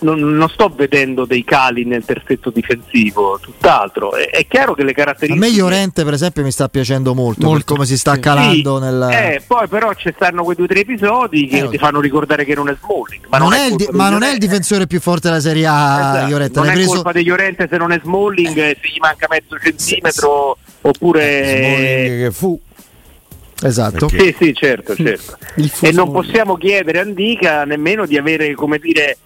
non- 0.00 0.18
non 0.36 0.48
sto 0.48 0.68
vedendo 0.74 1.24
dei 1.24 1.44
cali 1.44 1.84
nel 1.84 2.04
terzetto 2.04 2.50
difensivo, 2.50 3.38
tutt'altro. 3.40 4.14
È, 4.14 4.30
è 4.30 4.46
chiaro 4.46 4.74
che 4.74 4.84
le 4.84 4.90
A 4.92 4.94
caratteristiche... 4.94 5.48
me 5.50 5.54
Llorente 5.56 6.04
per 6.04 6.12
esempio 6.14 6.42
mi 6.42 6.50
sta 6.50 6.68
piacendo 6.68 7.14
molto, 7.14 7.46
Molto, 7.46 7.74
come 7.74 7.86
si 7.86 7.96
sta 7.98 8.14
sì. 8.14 8.20
calando 8.20 8.76
Sì, 8.78 8.84
nel... 8.84 9.08
eh, 9.12 9.42
poi 9.46 9.66
però 9.68 9.92
ci 9.94 10.12
stanno 10.14 10.42
quei 10.44 10.56
due 10.56 10.64
o 10.64 10.68
tre 10.68 10.80
episodi 10.80 11.46
che 11.46 11.58
Eh, 11.58 11.68
ti 11.68 11.78
fanno 11.78 12.00
ricordare 12.00 12.44
che 12.44 12.54
non 12.54 12.68
è 12.68 12.76
Smalling. 12.80 13.26
Ma 13.28 13.38
non, 13.38 13.48
non, 13.50 13.58
è 13.58 13.66
il, 13.66 13.76
di- 13.76 13.88
ma 13.92 14.08
non 14.10 14.22
è 14.22 14.32
il 14.32 14.38
difensore 14.38 14.86
più 14.86 15.00
forte 15.00 15.28
della 15.28 15.40
Serie 15.40 15.66
A, 15.66 15.98
Esatto, 15.98 16.30
Llorente. 16.30 16.54
Non 16.58 16.66
L'hai 16.66 16.74
è 16.74 16.78
preso... 16.78 16.92
colpa 16.94 17.12
di 17.12 17.24
Llorente 17.24 17.66
se 17.70 17.76
non 17.76 17.92
è 17.92 18.00
Smalling, 18.02 18.56
eh, 18.56 18.78
se 18.80 18.88
gli 18.88 18.98
manca 19.00 19.26
mezzo 19.30 19.56
centimetro 19.58 20.58
oppure... 20.88 21.44
Smalling 21.44 22.24
che 22.24 22.30
fu 22.32 22.60
Esatto. 23.62 24.06
Perché- 24.06 24.32
Sì, 24.32 24.36
sì, 24.44 24.54
certo, 24.54 24.94
certo. 24.94 25.38
E 25.80 25.90
non 25.92 26.12
possiamo 26.12 26.56
chiedere 26.56 26.98
a 26.98 27.02
Andica 27.02 27.64
nemmeno 27.64 28.04
di 28.04 28.18
avere, 28.18 28.52
come 28.54 28.78
dire, 28.78 29.16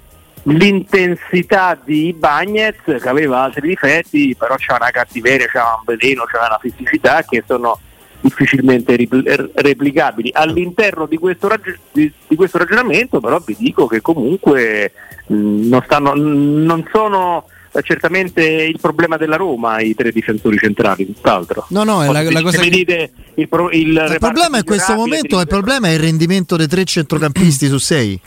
l'intensità 0.44 1.78
di 1.82 2.14
Bagnez 2.16 2.76
che 2.84 3.08
aveva 3.08 3.42
altri 3.42 3.68
difetti, 3.68 4.34
però 4.38 4.54
c'ha 4.56 4.76
una 4.76 4.90
cattiveria, 4.90 5.46
c'ha 5.46 5.78
un 5.78 5.82
veleno, 5.84 6.24
c'ha 6.24 6.46
una 6.46 6.58
fisicità 6.60 7.24
che 7.28 7.42
sono 7.46 7.78
difficilmente 8.20 8.94
ripl- 8.96 9.50
replicabili. 9.54 10.30
All'interno 10.32 11.06
di 11.06 11.16
questo, 11.18 11.48
rag- 11.48 11.78
di, 11.90 12.10
di 12.28 12.36
questo 12.36 12.58
ragionamento 12.58 13.18
però 13.18 13.40
vi 13.44 13.56
dico 13.58 13.86
che 13.86 14.00
comunque 14.00 14.92
mh, 15.26 15.68
non, 15.68 15.82
stanno, 15.84 16.14
mh, 16.14 16.62
non 16.64 16.88
sono 16.92 17.46
eh, 17.72 17.82
certamente 17.82 18.42
il 18.42 18.78
problema 18.80 19.16
della 19.16 19.36
Roma 19.36 19.80
i 19.80 19.94
tre 19.94 20.10
difensori 20.10 20.58
centrali, 20.58 21.06
tutt'altro. 21.06 21.66
No, 21.68 21.84
no, 21.84 22.02
è 22.02 22.10
la, 22.10 22.22
la 22.30 22.42
cosa 22.42 22.58
che... 22.60 22.70
dite 22.70 23.12
il, 23.34 23.48
pro- 23.48 23.70
il 23.70 24.08
Il 24.10 24.16
problema 24.18 24.58
in 24.58 24.64
questo 24.64 24.94
momento 24.94 25.40
il 25.40 25.46
problema 25.46 25.88
è 25.88 25.92
il 25.92 26.00
rendimento 26.00 26.56
dei 26.56 26.66
tre 26.66 26.84
centrocampisti 26.84 27.68
su 27.68 27.78
sei 27.78 28.20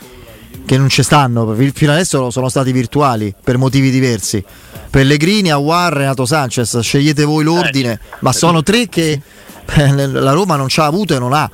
che 0.64 0.78
non 0.78 0.88
ci 0.88 1.02
stanno, 1.02 1.54
fino 1.74 1.92
adesso 1.92 2.30
sono 2.30 2.48
stati 2.48 2.72
virtuali 2.72 3.34
per 3.42 3.58
motivi 3.58 3.90
diversi. 3.90 4.42
Pellegrini, 4.88 5.50
Aguar, 5.50 5.92
Renato 5.92 6.24
Sanchez, 6.24 6.78
scegliete 6.78 7.24
voi 7.24 7.44
l'ordine, 7.44 8.00
ma 8.20 8.32
sono 8.32 8.62
tre 8.62 8.88
che 8.88 9.20
eh, 9.74 10.06
la 10.06 10.32
Roma 10.32 10.56
non 10.56 10.68
ci 10.68 10.80
ha 10.80 10.86
avuto 10.86 11.14
e 11.14 11.18
non 11.18 11.32
ha. 11.32 11.50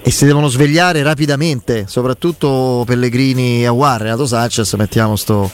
E 0.00 0.10
si 0.10 0.24
devono 0.24 0.48
svegliare 0.48 1.02
rapidamente, 1.02 1.84
soprattutto 1.86 2.82
Pellegrini, 2.86 3.66
Aguar, 3.66 4.00
Renato 4.00 4.26
Sanchez, 4.26 4.72
mettiamo 4.74 5.16
sto 5.16 5.50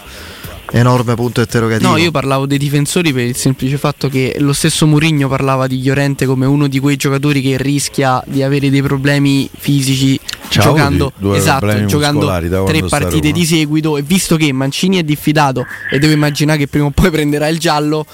enorme 0.71 1.15
punto 1.15 1.41
interrogativo. 1.41 1.91
No, 1.91 1.97
io 1.97 2.11
parlavo 2.11 2.47
dei 2.47 2.59
difensori 2.59 3.13
per 3.13 3.25
il 3.25 3.37
semplice 3.37 3.79
fatto 3.79 4.09
che 4.09 4.37
lo 4.39 4.53
stesso 4.53 4.87
Mourinho 4.87 5.29
parlava 5.29 5.67
di 5.67 5.83
Llorente 5.83 6.27
come 6.27 6.47
uno 6.47 6.67
di 6.67 6.79
quei 6.79 6.97
giocatori 6.97 7.41
che 7.41 7.57
rischia 7.57 8.23
di 8.27 8.43
avere 8.43 8.71
dei 8.71 8.83
problemi 8.83 9.49
fisici 9.57 10.19
C'ha 10.49 10.63
giocando, 10.63 11.13
esatto, 11.33 11.85
giocando 11.87 12.27
tre 12.67 12.83
partite 12.85 13.33
di 13.33 13.45
seguito 13.45 13.97
e 13.97 14.03
visto 14.03 14.37
che 14.37 14.53
Mancini 14.53 14.99
è 14.99 15.03
diffidato 15.03 15.67
e 15.91 15.99
devo 15.99 16.13
immaginare 16.13 16.59
che 16.59 16.69
prima 16.69 16.87
o 16.87 16.91
poi 16.91 17.11
prenderà 17.11 17.49
il 17.49 17.59
giallo, 17.59 18.07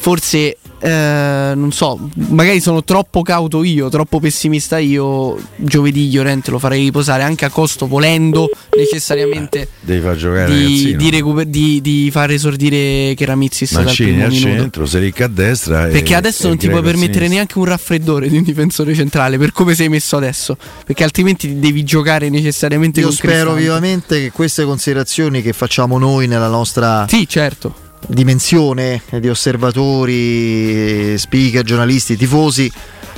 forse 0.00 0.56
eh, 0.82 1.52
non 1.54 1.72
so, 1.72 2.08
magari 2.28 2.58
sono 2.60 2.82
troppo 2.82 3.20
cauto 3.20 3.62
io, 3.62 3.90
troppo 3.90 4.18
pessimista 4.18 4.78
io. 4.78 5.36
Giovedì 5.56 6.10
Llorente 6.10 6.50
lo 6.50 6.58
farei 6.58 6.84
riposare 6.84 7.22
anche 7.22 7.44
a 7.44 7.50
costo, 7.50 7.86
volendo 7.86 8.48
necessariamente 8.76 9.68
devi 9.80 10.00
far 10.00 10.16
giocare 10.16 10.54
di, 10.54 10.96
di, 10.96 11.10
recuper- 11.10 11.46
di- 11.48 11.80
di 11.82 12.08
far 12.10 12.30
esordire 12.30 13.12
Keramizzis 13.14 13.72
dal 13.74 13.84
Mancini 13.84 14.22
al 14.22 14.30
minuto. 14.30 14.48
centro, 14.48 14.86
Seric 14.86 15.20
a 15.20 15.26
destra 15.28 15.86
e- 15.88 15.90
Perché 15.90 16.14
adesso 16.14 16.44
e 16.46 16.48
non 16.48 16.56
ti 16.56 16.68
puoi 16.68 16.82
permettere 16.82 17.28
neanche 17.28 17.58
un 17.58 17.64
raffreddore 17.66 18.28
di 18.28 18.38
un 18.38 18.42
difensore 18.42 18.94
centrale 18.94 19.36
per 19.36 19.52
come 19.52 19.74
sei 19.74 19.90
messo 19.90 20.16
adesso. 20.16 20.56
Perché 20.84 21.04
altrimenti 21.04 21.58
devi 21.58 21.84
giocare 21.84 22.30
necessariamente 22.30 23.00
Io 23.00 23.06
con 23.06 23.14
spero 23.14 23.32
Cristante. 23.52 23.60
vivamente 23.60 24.20
che 24.22 24.30
queste 24.32 24.64
considerazioni 24.64 25.42
che 25.42 25.52
facciamo 25.52 25.98
noi 25.98 26.26
nella 26.26 26.48
nostra 26.48 27.06
Sì, 27.06 27.28
certo. 27.28 27.88
Dimensione 28.06 29.02
di 29.18 29.28
osservatori, 29.28 31.16
speaker, 31.18 31.62
giornalisti, 31.62 32.16
tifosi 32.16 32.70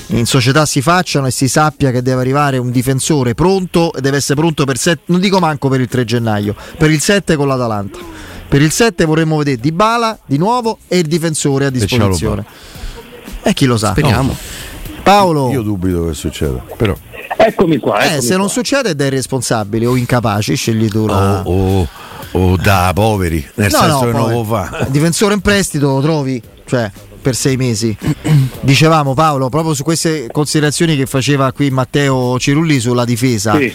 in 0.08 0.26
società 0.26 0.66
si 0.66 0.82
facciano 0.82 1.26
e 1.26 1.30
si 1.30 1.48
sappia 1.48 1.90
che 1.90 2.02
deve 2.02 2.20
arrivare 2.20 2.58
un 2.58 2.70
difensore 2.70 3.34
pronto 3.34 3.92
e 3.94 4.00
deve 4.00 4.18
essere 4.18 4.38
pronto 4.38 4.64
per 4.64 4.76
7, 4.76 5.02
non 5.06 5.20
dico 5.20 5.38
manco 5.38 5.68
per 5.68 5.80
il 5.80 5.88
3 5.88 6.04
gennaio, 6.04 6.54
per 6.76 6.90
il 6.90 7.00
7 7.00 7.36
con 7.36 7.46
l'Atalanta. 7.48 7.98
Per 8.48 8.60
il 8.60 8.70
7 8.70 9.06
vorremmo 9.06 9.38
vedere 9.38 9.56
Dybala 9.56 10.18
di 10.26 10.36
nuovo 10.36 10.78
e 10.88 10.98
il 10.98 11.06
difensore 11.06 11.66
a 11.66 11.70
disposizione. 11.70 12.44
E 13.42 13.54
chi 13.54 13.64
lo 13.64 13.78
sa? 13.78 13.92
Speriamo. 13.92 14.36
Paolo, 15.02 15.50
Io 15.50 15.62
dubito 15.62 16.06
che 16.06 16.14
succeda, 16.14 16.62
però. 16.76 16.94
Eccomi 17.36 17.78
qua. 17.78 18.00
eh, 18.00 18.04
eccomi 18.06 18.20
se 18.20 18.26
qua. 18.28 18.36
non 18.36 18.50
succede 18.50 18.94
dai 18.94 19.08
responsabili 19.08 19.86
o 19.86 19.96
incapaci, 19.96 20.54
scegli 20.54 20.88
tu 20.88 21.06
la... 21.06 21.40
O, 21.44 21.80
o- 21.80 21.88
o 22.32 22.56
da 22.56 22.90
poveri, 22.94 23.46
nel 23.54 23.70
No, 23.70 23.78
senso 23.78 23.94
no, 24.04 24.06
che 24.06 24.12
non 24.18 24.30
lo 24.32 24.44
fa. 24.44 24.86
Difensore 24.88 25.34
in 25.34 25.40
prestito 25.40 25.88
lo 25.94 26.00
trovi, 26.00 26.42
cioè 26.66 26.90
per 27.20 27.34
sei 27.36 27.56
mesi. 27.56 27.96
Dicevamo 28.60 29.14
Paolo, 29.14 29.48
proprio 29.48 29.74
su 29.74 29.82
queste 29.82 30.28
considerazioni 30.32 30.96
che 30.96 31.06
faceva 31.06 31.52
qui 31.52 31.70
Matteo 31.70 32.38
Cirulli 32.38 32.80
sulla 32.80 33.04
difesa, 33.04 33.56
Sì. 33.56 33.72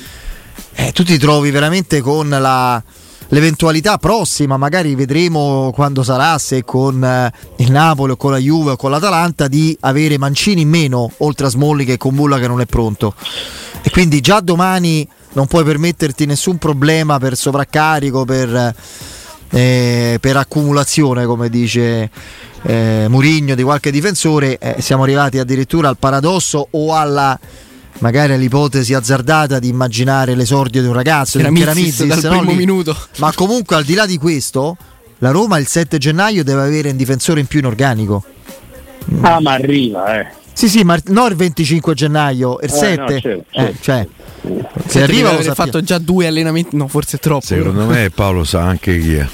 eh, 0.76 0.92
tu 0.92 1.04
ti 1.04 1.18
trovi 1.18 1.52
veramente 1.52 2.02
con 2.02 2.28
la- 2.30 2.82
l'eventualità 3.30 3.98
prossima, 3.98 4.56
magari 4.58 4.96
vedremo 4.96 5.72
quando 5.74 6.02
sarà, 6.02 6.38
se 6.38 6.64
con 6.64 7.04
eh, 7.04 7.32
il 7.58 7.72
Napoli 7.72 8.14
o 8.14 8.16
con 8.16 8.32
la 8.32 8.38
Juve 8.38 8.72
o 8.72 8.76
con 8.78 8.90
l'Atalanta, 8.90 9.48
di 9.48 9.76
avere 9.82 10.18
Mancini 10.18 10.62
in 10.62 10.70
meno, 10.70 11.12
oltre 11.18 11.48
a 11.48 11.50
Smalling 11.50 11.90
e 11.90 11.98
con 11.98 12.16
Bulla 12.16 12.40
che 12.40 12.48
non 12.48 12.62
è 12.62 12.66
pronto. 12.66 13.14
E 13.82 13.90
quindi 13.92 14.22
già 14.22 14.40
domani 14.40 15.08
non 15.38 15.46
puoi 15.46 15.64
permetterti 15.64 16.26
nessun 16.26 16.58
problema 16.58 17.20
per 17.20 17.38
sovraccarico, 17.38 18.26
per, 18.26 18.74
eh, 19.52 20.18
per 20.20 20.36
accumulazione, 20.36 21.28
come 21.28 21.48
dice 21.50 22.10
eh, 22.64 23.06
Murigno, 23.08 23.54
di 23.54 23.62
qualche 23.62 23.92
difensore. 23.92 24.58
Eh, 24.58 24.82
siamo 24.82 25.04
arrivati 25.04 25.38
addirittura 25.38 25.90
al 25.90 25.98
paradosso 26.00 26.68
o 26.72 26.96
alla 26.96 27.40
magari 28.00 28.34
all'ipotesi 28.34 28.96
azzardata 28.96 29.60
di 29.60 29.68
immaginare 29.70 30.34
l'esordio 30.34 30.82
di 30.82 30.88
un 30.88 30.94
ragazzo, 30.94 31.38
di 31.38 31.44
un 31.44 31.54
dal 31.54 32.20
no, 32.24 32.30
primo 32.30 32.52
lì. 32.52 32.58
minuto. 32.58 32.98
Ma 33.18 33.32
comunque 33.34 33.76
al 33.76 33.84
di 33.84 33.94
là 33.94 34.08
di 34.08 34.18
questo, 34.18 34.76
la 35.20 35.30
Roma 35.30 35.60
il 35.60 35.68
7 35.68 36.00
gennaio 36.00 36.44
deve 36.44 36.62
avere 36.62 36.90
un 36.90 36.98
difensore 36.98 37.40
in 37.42 37.46
più 37.46 37.60
in 37.60 37.66
organico. 37.68 38.24
Ah, 39.22 39.40
ma 39.40 39.52
arriva, 39.54 40.20
eh. 40.20 40.28
Sì, 40.54 40.68
sì, 40.68 40.84
ma 40.84 40.98
non 41.10 41.30
il 41.30 41.36
25 41.36 41.94
gennaio, 41.94 42.58
il 42.64 42.70
Eh, 42.72 42.76
7. 42.76 42.96
no, 43.00 43.08
certo, 43.08 43.28
Eh, 43.30 43.44
certo. 43.52 43.78
cioè, 43.82 44.08
se 44.88 45.02
arriva 45.02 45.32
sappiamo. 45.32 45.56
fatto 45.56 45.82
già 45.82 45.98
due 45.98 46.28
allenamenti, 46.28 46.76
no, 46.76 46.88
forse 46.88 47.18
troppo. 47.18 47.46
Secondo 47.46 47.86
me 47.86 48.10
Paolo 48.10 48.44
sa 48.44 48.64
anche 48.64 49.00
chi 49.00 49.16
è. 49.16 49.28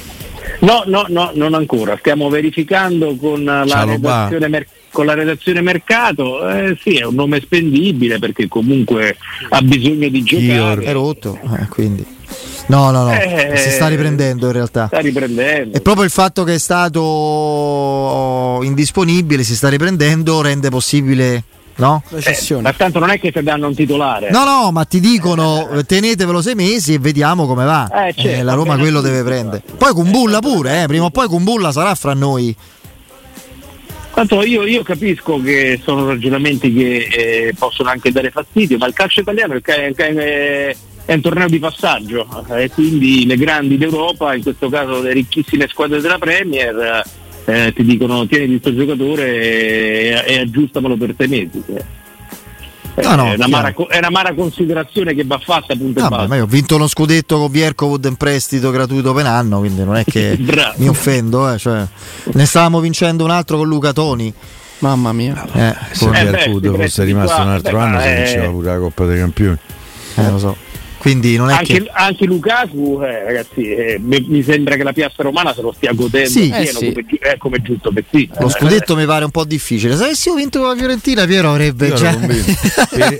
No, 0.59 0.83
no, 0.85 1.05
no, 1.09 1.31
non 1.33 1.53
ancora. 1.53 1.97
Stiamo 1.97 2.29
verificando 2.29 3.15
con 3.17 3.43
la, 3.43 3.63
redazione, 3.83 4.47
mer- 4.47 4.67
con 4.91 5.05
la 5.05 5.13
redazione 5.13 5.61
mercato. 5.61 6.47
Eh, 6.47 6.77
sì, 6.81 6.95
è 6.95 7.03
un 7.03 7.15
nome 7.15 7.41
spendibile 7.41 8.19
perché 8.19 8.47
comunque 8.47 9.17
ha 9.49 9.61
bisogno 9.61 10.07
di 10.07 10.23
giocare. 10.23 10.83
È 10.83 10.91
rotto, 10.93 11.37
eh, 11.59 11.67
quindi. 11.67 12.05
No, 12.67 12.91
no, 12.91 13.03
no, 13.03 13.11
Eh, 13.11 13.53
si 13.57 13.71
sta 13.71 13.87
riprendendo 13.87 14.45
in 14.47 14.53
realtà. 14.53 14.87
Sta 14.87 14.99
riprendendo. 14.99 15.75
E 15.75 15.81
proprio 15.81 16.05
il 16.05 16.11
fatto 16.11 16.45
che 16.45 16.55
è 16.55 16.57
stato 16.57 18.61
indisponibile, 18.63 19.43
si 19.43 19.55
sta 19.55 19.67
riprendendo, 19.67 20.41
rende 20.41 20.69
possibile, 20.69 21.43
no? 21.75 22.03
Eh, 22.11 22.61
ma 22.61 22.73
tanto 22.73 22.99
non 22.99 23.09
è 23.09 23.19
che 23.19 23.31
ti 23.31 23.41
danno 23.43 23.67
un 23.67 23.75
titolare. 23.75 24.29
No, 24.31 24.43
no, 24.43 24.71
ma 24.71 24.85
ti 24.85 24.99
dicono 24.99 25.69
eh, 25.69 25.83
tenetevelo 25.83 26.41
sei 26.41 26.55
mesi 26.55 26.93
e 26.93 26.99
vediamo 26.99 27.45
come 27.47 27.65
va. 27.65 27.85
Eh, 28.07 28.13
certo, 28.13 28.29
Eh, 28.39 28.43
la 28.43 28.53
Roma 28.53 28.77
quello 28.77 29.01
deve 29.01 29.23
prendere. 29.23 29.61
Poi 29.77 29.93
Kumbulla 29.93 30.39
pure, 30.39 30.83
eh, 30.83 30.87
prima 30.87 31.05
o 31.05 31.09
poi 31.09 31.27
Kumbulla 31.27 31.71
sarà 31.71 31.95
fra 31.95 32.13
noi. 32.13 32.55
Tanto 34.13 34.43
io, 34.43 34.63
io 34.63 34.83
capisco 34.83 35.41
che 35.41 35.79
sono 35.83 36.05
ragionamenti 36.07 36.71
che 36.71 37.07
eh, 37.47 37.53
possono 37.57 37.89
anche 37.89 38.11
dare 38.11 38.29
fastidio, 38.29 38.77
ma 38.77 38.85
il 38.85 38.93
calcio 38.93 39.21
italiano 39.21 39.55
è, 39.55 39.61
è- 39.61 39.93
è- 39.95 40.75
è 41.05 41.13
un 41.15 41.19
torneo 41.21 41.47
di 41.49 41.59
passaggio 41.59 42.45
eh, 42.49 42.63
e 42.63 42.69
quindi 42.69 43.25
le 43.25 43.35
grandi 43.35 43.75
d'Europa, 43.77 44.35
in 44.35 44.43
questo 44.43 44.69
caso 44.69 45.01
le 45.01 45.11
ricchissime 45.13 45.67
squadre 45.67 45.99
della 45.99 46.19
Premier, 46.19 47.03
eh, 47.45 47.73
ti 47.75 47.83
dicono 47.83 48.25
tieni 48.27 48.59
questo 48.59 48.73
giocatore 48.75 49.25
e, 49.27 50.23
e 50.33 50.39
aggiustamelo 50.39 50.95
per 50.97 51.13
sei 51.17 51.27
mesi. 51.27 51.63
Eh, 51.67 52.01
No, 52.95 53.15
no, 53.15 53.31
è, 53.31 53.33
una 53.33 53.47
mara, 53.47 53.73
è 53.87 53.97
una 53.97 54.09
mara 54.11 54.35
considerazione 54.35 55.15
che 55.15 55.23
va 55.25 55.39
fatta 55.39 55.75
punto 55.75 55.99
Vabbè, 55.99 56.11
basta. 56.15 56.27
ma 56.27 56.35
io 56.35 56.43
ho 56.43 56.45
vinto 56.45 56.75
uno 56.75 56.85
scudetto 56.87 57.39
con 57.39 57.49
Viercovud 57.49 58.05
in 58.05 58.15
prestito 58.17 58.69
gratuito 58.69 59.13
per 59.15 59.23
un 59.25 59.31
anno, 59.31 59.57
quindi 59.57 59.83
non 59.83 59.95
è 59.95 60.03
che 60.03 60.37
mi 60.77 60.87
offendo. 60.87 61.51
eh, 61.51 61.57
cioè, 61.57 61.83
ne 62.33 62.45
stavamo 62.45 62.79
vincendo 62.79 63.23
un 63.23 63.31
altro 63.31 63.57
con 63.57 63.67
Luca 63.67 63.93
Toni. 63.93 64.31
Mamma 64.79 65.11
mia. 65.11 65.43
Eh, 65.53 65.75
Se 65.93 66.05
Eh, 66.07 66.39
sì, 66.43 66.67
fosse 66.69 67.03
rimasto 67.03 67.33
qua, 67.33 67.43
un 67.45 67.49
altro 67.49 67.77
beh, 67.77 67.83
anno 67.83 67.95
ma 67.95 68.01
si 68.03 68.13
vinceva 68.13 68.47
pure 68.49 68.67
la 68.67 68.77
Coppa 68.77 69.05
dei 69.05 69.17
Campioni. 69.17 69.57
eh, 70.15 70.29
lo 70.29 70.37
so. 70.37 70.55
Quindi 71.03 71.35
non 71.35 71.49
è 71.49 71.55
Anche, 71.55 71.83
che. 71.83 71.89
anche 71.91 72.25
Lukaku, 72.25 73.01
eh, 73.03 73.23
ragazzi, 73.25 73.69
eh, 73.69 73.97
mi, 74.01 74.25
mi 74.29 74.41
sembra 74.41 74.77
che 74.77 74.83
la 74.83 74.93
piazza 74.93 75.21
romana 75.21 75.53
se 75.53 75.61
lo 75.61 75.73
stia 75.73 75.91
godendo 75.91 76.29
Sì. 76.29 76.43
pieno, 76.47 76.61
Eh, 76.61 76.65
sì. 76.67 76.93
come, 76.93 77.05
eh, 77.19 77.37
come 77.37 77.61
giusto 77.61 77.91
per 77.91 78.05
sì. 78.09 78.29
Lo 78.39 78.47
scudetto 78.47 78.95
mi 78.95 79.05
pare 79.05 79.25
un 79.25 79.31
po' 79.31 79.43
difficile. 79.43 79.97
Se 79.97 80.05
avessimo 80.05 80.35
vinto 80.35 80.59
con 80.59 80.69
la 80.69 80.75
Fiorentina, 80.77 81.25
Piero 81.25 81.49
avrebbe 81.49 81.87
Io 81.87 81.93
già. 81.95 82.17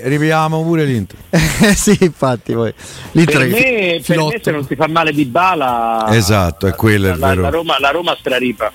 Ripiamo 0.04 0.62
pure 0.62 0.84
l'Inter. 0.86 1.18
Eh, 1.28 1.74
sì, 1.74 1.94
infatti, 2.00 2.54
poi. 2.54 2.72
L'Inter 3.12 3.38
Per 3.38 3.48
me, 3.48 4.00
per 4.06 4.16
me 4.18 4.40
se 4.42 4.50
non 4.50 4.66
si 4.66 4.74
fa 4.76 4.88
male 4.88 5.12
di 5.12 5.26
bala 5.26 6.06
Esatto, 6.10 6.66
è 6.66 6.74
quello 6.74 7.10
il 7.10 7.18
la, 7.18 7.28
vero. 7.28 7.42
la 7.42 7.48
Roma, 7.50 7.76
la 7.78 7.90
Roma 7.90 8.16
straripa 8.18 8.72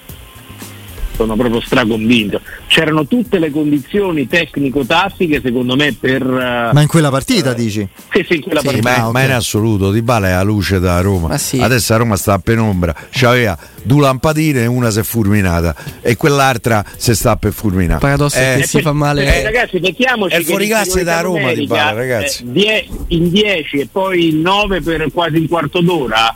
sono 1.19 1.35
proprio 1.35 1.59
straconvinto 1.59 2.39
c'erano 2.67 3.05
tutte 3.05 3.39
le 3.39 3.51
condizioni 3.51 4.25
tecnico-tattiche 4.25 5.41
secondo 5.43 5.75
me 5.75 5.93
per 5.99 6.21
eh, 6.21 6.69
Ma 6.73 6.81
in 6.81 6.87
quella 6.87 7.09
partita 7.09 7.51
dici? 7.53 7.85
sì, 8.13 8.25
sì, 8.27 8.35
in 8.35 8.41
quella 8.41 8.61
Sì, 8.61 8.67
partita. 8.67 8.97
ma, 9.01 9.11
ma 9.11 9.23
in 9.23 9.31
assoluto 9.31 9.91
Di 9.91 10.01
Bala 10.01 10.27
è 10.29 10.31
la 10.31 10.43
luce 10.43 10.79
da 10.79 11.01
Roma 11.01 11.27
Ma 11.29 11.37
sì. 11.37 11.59
adesso 11.59 11.93
a 11.93 11.97
Roma 11.97 12.15
sta 12.15 12.33
a 12.33 12.39
penombra 12.39 12.95
c'aveva 13.09 13.57
due 13.83 14.01
lampadine 14.01 14.61
e 14.63 14.65
una 14.65 14.89
si 14.91 14.99
è 14.99 15.03
fulminata 15.03 15.75
e 16.01 16.15
quell'altra 16.15 16.85
si 16.95 17.13
sta 17.15 17.35
per 17.35 17.51
fulminare 17.51 17.99
Pagato 17.99 18.29
se 18.29 18.53
Eh, 18.53 18.57
che 18.59 18.67
si 18.67 18.81
fa 18.81 18.93
male. 18.93 19.39
Eh, 19.39 19.43
ragazzi, 19.43 19.79
mettiamoci 19.79 20.35
è 20.35 20.41
fuori 20.41 20.67
classe 20.67 21.03
da 21.03 21.19
Roma, 21.21 21.51
Di 21.53 21.65
Bala, 21.65 21.91
ragazzi. 21.93 22.43
eh, 22.43 22.51
die- 22.51 22.87
in 23.07 23.29
10 23.29 23.79
e 23.79 23.87
poi 23.91 24.29
in 24.29 24.41
9 24.41 24.81
per 24.81 25.07
quasi 25.11 25.37
un 25.37 25.47
quarto 25.47 25.81
d'ora. 25.81 26.35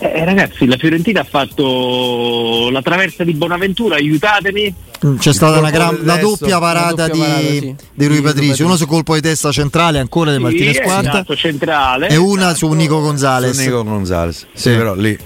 Eh, 0.00 0.24
ragazzi, 0.24 0.64
la 0.66 0.76
Fiorentina 0.76 1.20
ha 1.20 1.24
fatto 1.24 2.68
la 2.70 2.82
traversa 2.82 3.24
di 3.24 3.32
Bonaventura, 3.34 3.96
aiutatemi. 3.96 4.72
Mm, 5.04 5.16
C'è 5.16 5.32
stata 5.32 5.58
una, 5.58 5.70
gran, 5.70 5.98
destro, 6.02 6.28
doppia 6.30 6.58
parata, 6.60 7.08
di, 7.08 7.20
sì. 7.20 7.74
di 7.94 8.06
Rui 8.06 8.16
Rui 8.16 8.20
Patricio, 8.22 8.64
uno 8.64 8.76
su 8.76 8.86
colpo 8.86 9.14
di 9.14 9.20
testa 9.20 9.50
centrale 9.50 9.98
ancora 9.98 10.32
di 10.32 10.38
Martinez 10.38 10.76
Sì, 10.76 10.82
Quarta 10.82 11.08
esatto, 11.10 11.36
centrale. 11.36 12.08
e 12.08 12.16
una 12.16 12.50
esatto. 12.50 12.56
su 12.56 12.72
Nico 12.72 13.00
Gonzalez. 13.00 13.56
Su 13.56 13.62
Nico 13.62 13.82
Gonzalez 13.84 14.46
sì, 14.52 14.70
Sì. 14.70 14.76
però 14.76 14.94
lì 14.94 15.18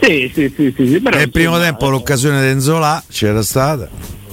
Sì, 0.00 0.30
sì, 0.34 0.52
sì, 0.54 0.74
sì, 0.76 0.86
sì, 0.86 1.00
però, 1.00 1.16
nel 1.16 1.30
primo 1.30 1.58
tempo 1.58 1.88
l'occasione 1.90 2.40
di 2.42 2.48
Enzola 2.48 3.02
c'era 3.10 3.42
stata 3.42 3.88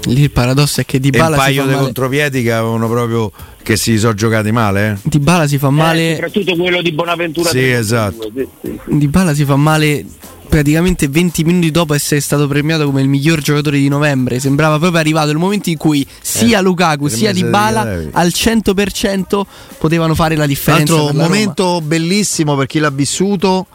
Lì 0.06 0.22
il 0.22 0.32
paradosso 0.32 0.82
è 0.82 0.86
che 0.86 1.00
Di 1.00 1.10
e 1.10 1.18
un 1.20 1.24
Bala 1.24 1.36
si 1.36 1.42
paio 1.42 1.66
di 1.66 1.74
contropiedi 1.74 2.44
che 2.44 2.52
avevano 2.52 2.88
proprio 2.88 3.32
che 3.64 3.76
si 3.76 3.98
sono 3.98 4.14
giocati 4.14 4.52
male 4.52 4.92
eh. 5.04 5.10
Di 5.10 5.20
Bala 5.20 5.48
si 5.48 5.58
fa 5.58 5.68
eh, 5.68 5.72
male. 5.72 6.12
soprattutto 6.14 6.56
quello 6.56 6.82
di 6.82 6.92
Bonaventura. 6.92 7.50
Sì, 7.50 7.58
32, 7.58 7.80
esatto. 7.80 8.32
sì, 8.36 8.48
sì, 8.62 8.80
sì. 8.86 8.98
Di 8.98 9.08
Bala 9.08 9.34
si 9.34 9.44
fa 9.46 9.56
male 9.56 10.06
praticamente 10.48 11.08
20 11.08 11.44
minuti 11.44 11.72
dopo 11.72 11.94
essere 11.96 12.22
stato 12.22 12.48
premiato 12.48 12.86
come 12.86 13.02
il 13.02 13.10
miglior 13.10 13.42
giocatore 13.42 13.78
di 13.80 13.88
novembre. 13.88 14.40
Sembrava 14.40 14.78
proprio 14.78 15.00
arrivato 15.00 15.32
il 15.32 15.38
momento 15.38 15.70
in 15.70 15.78
cui 15.78 16.06
sia 16.22 16.60
Eh, 16.60 16.62
Lukaku 16.62 17.08
sia 17.08 17.32
mese 17.32 17.44
Di 17.44 17.50
Bala 17.50 17.82
al 18.12 18.28
100% 18.28 19.42
potevano 19.80 20.14
fare 20.14 20.36
la 20.36 20.44
Tra 20.44 20.48
differenza. 20.48 20.94
l'altro 20.94 21.12
un 21.12 21.18
Roma. 21.18 21.24
momento 21.24 21.82
bellissimo 21.82 22.56
per 22.56 22.68
chi 22.68 22.78
l'ha 22.80 22.92
vissuto 22.92 23.66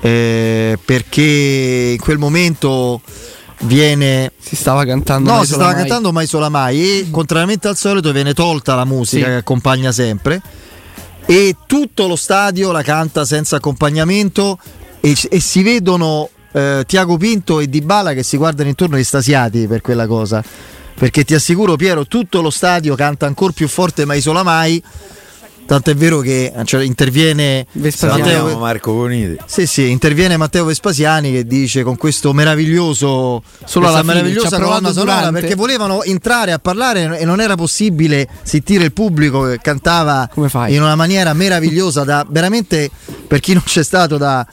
eh, 0.00 0.78
perché 0.84 1.90
in 1.92 1.98
quel 2.00 2.18
momento 2.18 3.00
viene 3.64 4.32
si 4.38 4.56
stava 4.56 4.84
cantando. 4.84 5.30
no 5.30 5.36
Mai 5.38 5.46
si 5.46 5.52
stava 5.52 5.70
Mai. 5.70 5.78
cantando 5.80 6.12
mai 6.12 6.26
sola 6.26 6.48
mai 6.48 6.80
e 7.00 7.06
contrariamente 7.10 7.68
al 7.68 7.76
solito 7.76 8.12
viene 8.12 8.34
tolta 8.34 8.74
la 8.74 8.84
musica 8.84 9.24
Sì. 9.26 9.30
che 9.30 9.36
accompagna 9.36 9.92
sempre 9.92 10.42
e 11.26 11.56
tutto 11.66 12.06
lo 12.08 12.16
stadio 12.16 12.72
la 12.72 12.82
canta 12.82 13.24
senza 13.24 13.56
accompagnamento 13.56 14.58
e, 15.00 15.16
e 15.30 15.40
si 15.40 15.62
vedono 15.62 16.28
eh, 16.52 16.82
Tiago 16.86 17.16
Pinto 17.16 17.60
e 17.60 17.68
Dybala 17.68 18.12
che 18.14 18.22
si 18.24 18.36
guardano 18.36 18.68
intorno 18.68 18.96
estasiati 18.96 19.66
per 19.68 19.80
quella 19.80 20.06
cosa 20.06 20.42
perché 20.94 21.24
ti 21.24 21.34
assicuro 21.34 21.76
Piero 21.76 22.06
tutto 22.06 22.42
lo 22.42 22.50
stadio 22.50 22.94
canta 22.96 23.26
ancora 23.26 23.52
più 23.52 23.68
forte 23.68 24.04
mai 24.04 24.20
sola 24.20 24.42
mai 24.42 24.82
tanto 25.72 25.90
è 25.90 25.94
vero 25.94 26.20
che 26.20 26.52
cioè, 26.64 26.84
interviene 26.84 27.64
Vespasiano. 27.72 28.22
Matteo, 28.22 28.58
Marco 28.58 28.92
Coniti 28.92 29.38
sì, 29.46 29.66
sì, 29.66 29.90
interviene 29.90 30.36
Matteo 30.36 30.66
Vespasiani 30.66 31.32
che 31.32 31.46
dice 31.46 31.82
con 31.82 31.96
questo 31.96 32.34
meraviglioso 32.34 33.42
Solo 33.64 33.88
fine, 33.88 34.02
meravigliosa 34.02 34.60
colonna 34.60 34.92
sonora 34.92 35.32
perché 35.32 35.54
volevano 35.54 36.02
entrare 36.02 36.52
a 36.52 36.58
parlare 36.58 37.18
e 37.18 37.24
non 37.24 37.40
era 37.40 37.54
possibile 37.54 38.28
sentire 38.42 38.84
il 38.84 38.92
pubblico 38.92 39.44
che 39.44 39.60
cantava 39.62 40.28
in 40.66 40.82
una 40.82 40.94
maniera 40.94 41.32
meravigliosa 41.32 42.04
da 42.04 42.26
veramente 42.28 42.90
per 43.26 43.40
chi 43.40 43.54
non 43.54 43.62
c'è 43.64 43.82
stato 43.82 44.18
da 44.18 44.46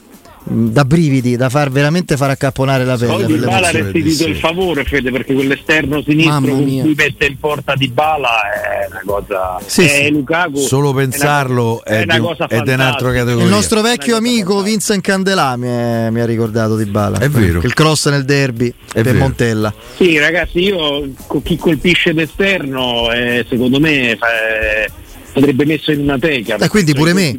da 0.52 0.84
brividi, 0.84 1.36
da 1.36 1.48
far 1.50 1.70
veramente 1.70 2.18
far 2.18 2.32
accapponare 2.32 2.84
la 2.84 2.98
pelle. 2.98 3.12
Poi 3.14 3.26
Di 3.28 3.34
Bala 3.38 3.68
ha 3.68 3.72
restituito 3.72 4.26
il 4.28 4.36
favore, 4.36 4.84
Fede, 4.84 5.12
perché 5.12 5.34
quell'esterno 5.34 6.02
sinistro 6.02 6.34
Mamma 6.34 6.50
con 6.54 6.64
mia. 6.64 6.82
cui 6.84 6.94
mette 6.96 7.26
in 7.28 7.38
porta 7.38 7.76
Di 7.76 7.88
Bala 7.88 8.30
è 8.52 8.88
una 8.90 9.02
cosa. 9.06 9.60
Sì, 9.66 9.84
è 9.84 10.04
sì. 10.06 10.10
Lukaku. 10.12 10.58
Solo 10.58 10.88
è 10.90 10.92
una- 10.92 11.02
pensarlo 11.02 11.84
è, 11.84 11.90
è, 11.90 12.04
una 12.04 12.18
di 12.20 12.56
è 12.56 12.62
di 12.62 12.72
un'altra 12.72 13.12
categoria. 13.14 13.44
Il 13.44 13.50
nostro 13.50 13.82
vecchio 13.82 14.16
amico 14.16 14.38
fantastica. 14.56 14.70
Vincent 14.70 15.02
Candelà 15.04 15.56
mi, 15.56 15.68
è- 15.68 16.10
mi 16.10 16.20
ha 16.20 16.26
ricordato 16.26 16.76
di 16.76 16.86
Bala. 16.86 17.20
È 17.20 17.30
vero. 17.30 17.62
Il 17.64 17.74
cross 17.74 18.10
nel 18.10 18.26
derby 18.26 18.74
per 18.92 19.04
vero. 19.04 19.18
Montella. 19.20 19.74
Sì, 19.98 20.18
ragazzi, 20.18 20.60
io 20.60 21.10
co- 21.28 21.42
chi 21.44 21.58
colpisce 21.58 22.14
d'esterno, 22.14 23.12
eh, 23.12 23.46
secondo 23.48 23.80
me 23.80 24.16
fa- 24.18 24.28
eh, 24.28 24.90
andrebbe 25.34 25.66
messo 25.66 25.92
in 25.92 26.00
una 26.00 26.18
teca. 26.18 26.56
E 26.56 26.68
quindi 26.68 26.94
pure 26.94 27.14
me. 27.14 27.38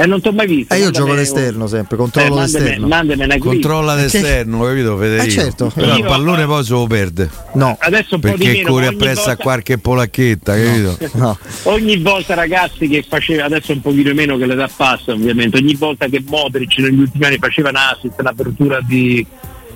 Eh, 0.00 0.06
non 0.06 0.20
ti 0.20 0.28
ho 0.28 0.32
mai 0.32 0.46
visto. 0.46 0.72
E 0.74 0.78
io 0.78 0.90
gioco 0.92 1.10
un- 1.10 1.16
d'esterno 1.16 1.66
sempre, 1.66 1.96
Eh, 1.96 1.98
controllo 1.98 2.34
mandami- 2.36 2.52
d'esterno. 2.52 2.86
mandami 2.86 3.22
una 3.24 3.34
clip. 3.34 3.42
Controlla 3.44 3.94
d'esterno, 3.96 4.62
capito 4.62 4.96
Federico? 4.96 5.24
Eh, 5.26 5.30
certo. 5.30 5.72
Però 5.74 5.96
il 5.96 6.04
pallone 6.04 6.46
poi 6.46 6.64
se 6.64 6.72
lo 6.72 6.86
perde. 6.86 7.28
No, 7.54 7.76
Adesso 7.80 8.14
un 8.14 8.20
po' 8.20 8.28
di 8.28 8.34
Perché 8.36 8.52
meno, 8.58 8.68
corre 8.70 8.86
appresso 8.86 9.20
a 9.22 9.24
volta- 9.26 9.42
qualche 9.42 9.78
polacchetta, 9.78 10.54
capito? 10.54 10.98
no. 11.14 11.36
Ogni 11.64 11.96
volta 11.98 12.34
ragazzi 12.34 12.86
che 12.86 13.04
faceva, 13.08 13.44
adesso 13.46 13.72
un 13.72 13.80
pochino 13.80 14.14
meno 14.14 14.36
che 14.36 14.46
l'età 14.46 14.68
passa 14.74 15.10
ovviamente, 15.12 15.56
ogni 15.58 15.74
volta 15.74 16.06
che 16.06 16.22
Modric 16.24 16.78
negli 16.78 17.00
ultimi 17.00 17.24
anni 17.24 17.38
faceva 17.38 17.70
un 17.70 17.76
assist, 17.76 18.14
un'apertura 18.20 18.78
di, 18.86 19.26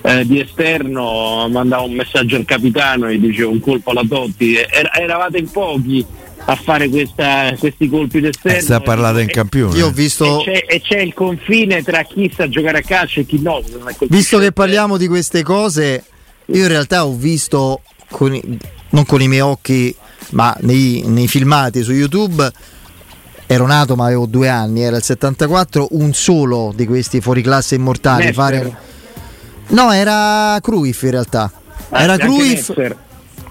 eh, 0.03 0.25
di 0.25 0.39
esterno, 0.39 1.47
mandava 1.51 1.83
un 1.83 1.93
messaggio 1.95 2.37
al 2.37 2.45
capitano 2.45 3.07
e 3.09 3.19
diceva 3.19 3.49
un 3.49 3.59
colpo 3.59 3.91
alla 3.91 4.03
Totti, 4.07 4.55
Era- 4.55 4.93
eravate 4.93 5.37
in 5.39 5.49
pochi 5.51 6.05
a 6.45 6.55
fare 6.55 6.89
questa- 6.89 7.53
questi 7.57 7.87
colpi 7.89 8.19
d'esterno. 8.19 8.57
Eh, 8.57 8.61
sta 8.61 8.75
a 8.77 8.81
parlare 8.81 9.21
in 9.23 9.29
E- 9.29 9.31
campione. 9.31 9.77
Io 9.77 9.85
ho 9.87 9.89
E 9.89 9.93
visto, 9.93 10.41
c'è, 10.43 10.65
e 10.67 10.81
c'è 10.81 10.99
il 10.99 11.13
confine 11.13 11.81
tra 11.83 12.03
chi 12.03 12.31
sa 12.35 12.49
giocare 12.49 12.79
a 12.79 12.81
calcio 12.81 13.21
e 13.21 13.25
chi 13.25 13.39
no. 13.41 13.59
è 13.59 14.05
visto 14.09 14.37
che 14.39 14.51
parliamo 14.51 14.97
di 14.97 15.07
queste 15.07 15.41
cose, 15.43 16.03
io 16.45 16.61
in 16.61 16.67
realtà 16.67 17.05
ho 17.05 17.13
visto, 17.15 17.81
con 18.09 18.33
i- 18.35 18.57
non 18.89 19.05
con 19.05 19.21
i 19.21 19.27
miei 19.27 19.41
occhi, 19.41 19.95
ma 20.31 20.55
nei, 20.61 21.03
nei 21.05 21.27
filmati 21.27 21.81
su 21.83 21.91
YouTube, 21.93 22.51
ero 23.47 23.65
nato 23.65 23.95
ma 23.95 24.05
avevo 24.05 24.25
due 24.25 24.49
anni, 24.49 24.81
era 24.81 24.97
il 24.97 25.03
74, 25.03 25.87
un 25.91 26.13
solo 26.13 26.71
di 26.75 26.85
questi 26.85 27.21
fuoriclasse 27.21 27.75
immortali. 27.75 28.33
Fare... 28.33 28.75
No, 29.69 29.91
era 29.93 30.57
Cruyff 30.61 31.03
in 31.03 31.11
realtà. 31.11 31.51
Ah, 31.89 32.01
Era 32.01 32.17
Cruyff. 32.17 32.71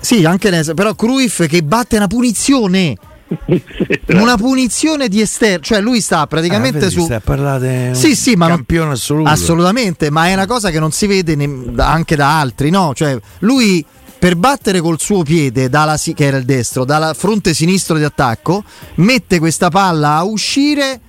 Sì, 0.03 0.25
anche 0.27 0.51
Nes- 0.51 0.73
però 0.75 0.95
Cruyff 0.95 1.47
che 1.47 1.63
batte 1.63 1.97
una 1.97 2.07
punizione. 2.09 2.95
Una 4.13 4.37
punizione 4.37 5.09
di 5.09 5.23
esterno, 5.23 5.63
cioè 5.65 5.81
lui 5.81 6.03
sta 6.03 6.27
praticamente 6.27 6.85
Ah, 6.85 6.91
su. 6.91 7.05
stai 7.05 7.17
a 7.17 7.21
parlare 7.21 7.91
di 7.93 7.99
Sì, 7.99 8.09
un 8.09 8.15
sì, 8.15 8.35
ma 8.35 8.47
non- 8.47 8.57
campione 8.57 8.93
assoluto. 8.93 9.31
Assolutamente, 9.31 10.11
ma 10.11 10.27
è 10.29 10.35
una 10.35 10.45
cosa 10.47 10.69
che 10.69 10.79
non 10.79 10.91
si 10.93 11.07
vede 11.07 11.35
ne- 11.35 11.73
anche 11.79 12.15
da 12.15 12.39
altri, 12.39 12.69
no? 12.69 12.93
Cioè, 12.95 13.19
lui 13.39 13.83
per 14.19 14.37
battere 14.37 14.81
col 14.83 15.01
suo 15.01 15.23
piede, 15.23 15.71
dalla 15.71 15.97
si- 15.97 16.13
che 16.13 16.27
era 16.27 16.37
il 16.37 16.45
destro, 16.45 16.85
dalla 16.85 17.15
fronte 17.15 17.55
sinistro 17.55 17.97
di 17.97 18.05
attacco, 18.05 18.63
mette 18.97 19.39
questa 19.39 19.71
palla 19.71 20.17
a 20.17 20.25
uscire, 20.25 21.01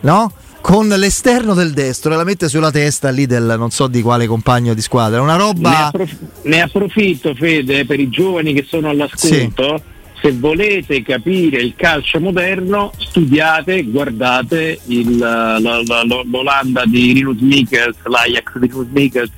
no? 0.00 0.32
Con 0.66 0.88
l'esterno 0.88 1.52
del 1.52 1.74
destro 1.74 2.14
e 2.14 2.16
la 2.16 2.24
mette 2.24 2.48
sulla 2.48 2.70
testa 2.70 3.10
lì 3.10 3.26
del 3.26 3.54
non 3.58 3.70
so 3.70 3.86
di 3.86 4.00
quale 4.00 4.26
compagno 4.26 4.72
di 4.72 4.80
squadra. 4.80 5.20
Una 5.20 5.36
Ne, 5.36 5.38
roba. 5.42 5.86
approf- 5.88 6.16
ne 6.44 6.62
approfitto 6.62 7.34
Fede 7.34 7.84
per 7.84 8.00
i 8.00 8.08
giovani 8.08 8.54
che 8.54 8.64
sono 8.66 8.88
all'ascolto. 8.88 9.82
Se 10.22 10.32
volete 10.32 11.02
capire 11.02 11.60
il 11.60 11.74
calcio 11.76 12.18
moderno, 12.18 12.92
studiate, 12.96 13.82
guardate 13.84 14.80
il, 14.86 15.18
la- 15.18 15.58
la- 15.58 15.82
la- 15.84 16.02
l'Olanda 16.24 16.84
di 16.86 17.12
Rinus 17.12 17.40
Michels, 17.40 17.96
l'Ajax 18.04 18.56
di 18.58 18.66
Rinus 18.66 18.86
Michels 18.90 19.32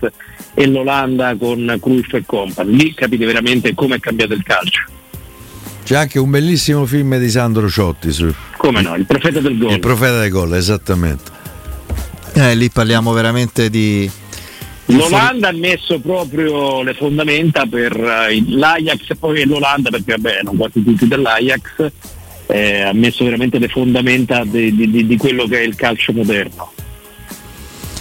e 0.54 0.66
l'Olanda 0.68 1.34
con 1.36 1.76
Cruyff 1.82 2.12
e 2.14 2.22
compagni. 2.24 2.76
Lì 2.76 2.94
capite 2.94 3.26
veramente 3.26 3.74
come 3.74 3.96
è 3.96 3.98
cambiato 3.98 4.32
il 4.32 4.44
calcio. 4.44 4.84
C'è 5.86 5.94
anche 5.94 6.18
un 6.18 6.28
bellissimo 6.30 6.84
film 6.84 7.16
di 7.16 7.30
Sandro 7.30 7.68
Ciotti 7.70 8.10
su 8.10 8.28
Come 8.56 8.82
no, 8.82 8.96
il 8.96 9.04
profeta 9.06 9.38
del 9.38 9.56
gol. 9.56 9.70
Il 9.70 9.78
profeta 9.78 10.18
del 10.18 10.30
gol, 10.30 10.52
esattamente. 10.56 11.30
Eh, 12.34 12.56
lì 12.56 12.68
parliamo 12.70 13.12
veramente 13.12 13.70
di. 13.70 14.10
L'Olanda 14.86 15.50
ha 15.50 15.52
messo 15.52 16.00
proprio 16.00 16.82
le 16.82 16.92
fondamenta 16.94 17.66
per 17.66 17.92
eh, 17.96 18.42
l'Ajax 18.48 19.10
e 19.10 19.14
poi 19.14 19.44
l'Olanda, 19.46 19.90
perché 19.90 20.12
vabbè, 20.16 20.30
erano 20.30 20.54
quasi 20.54 20.82
tutti 20.82 21.06
dell'Ajax, 21.06 21.90
eh, 22.46 22.80
ha 22.82 22.92
messo 22.92 23.22
veramente 23.24 23.60
le 23.60 23.68
fondamenta 23.68 24.42
di- 24.44 24.74
di- 24.74 25.06
di 25.06 25.16
quello 25.16 25.46
che 25.46 25.60
è 25.60 25.62
il 25.62 25.76
calcio 25.76 26.12
moderno. 26.12 26.72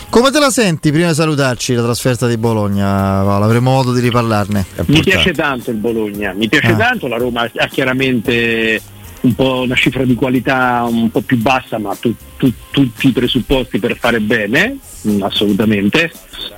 Come 0.09 0.31
te 0.31 0.39
la 0.39 0.49
senti 0.49 0.91
prima 0.91 1.09
di 1.09 1.13
salutarci 1.13 1.73
la 1.73 1.83
trasferta 1.83 2.25
di 2.27 2.37
Bologna, 2.37 3.21
Paolo? 3.23 3.43
Avremo 3.45 3.71
modo 3.71 3.91
di 3.91 3.99
riparlarne. 3.99 4.65
Mi 4.85 5.01
piace 5.01 5.33
tanto 5.33 5.71
il 5.71 5.77
Bologna, 5.77 6.31
mi 6.33 6.47
piace 6.47 6.67
Ah. 6.71 6.75
tanto, 6.75 7.07
la 7.07 7.17
Roma 7.17 7.49
ha 7.53 7.67
chiaramente 7.67 8.81
un 9.21 9.35
po' 9.35 9.61
una 9.63 9.75
cifra 9.75 10.05
di 10.05 10.13
qualità 10.13 10.85
un 10.87 11.11
po' 11.11 11.19
più 11.21 11.37
bassa, 11.37 11.79
ma 11.79 11.93
tu- 11.95 12.15
tu- 12.37 12.53
tutti 12.71 13.07
i 13.07 13.11
presupposti 13.11 13.77
per 13.79 13.97
fare 13.97 14.21
bene, 14.21 14.77
mm, 15.07 15.21
assolutamente. 15.23 16.11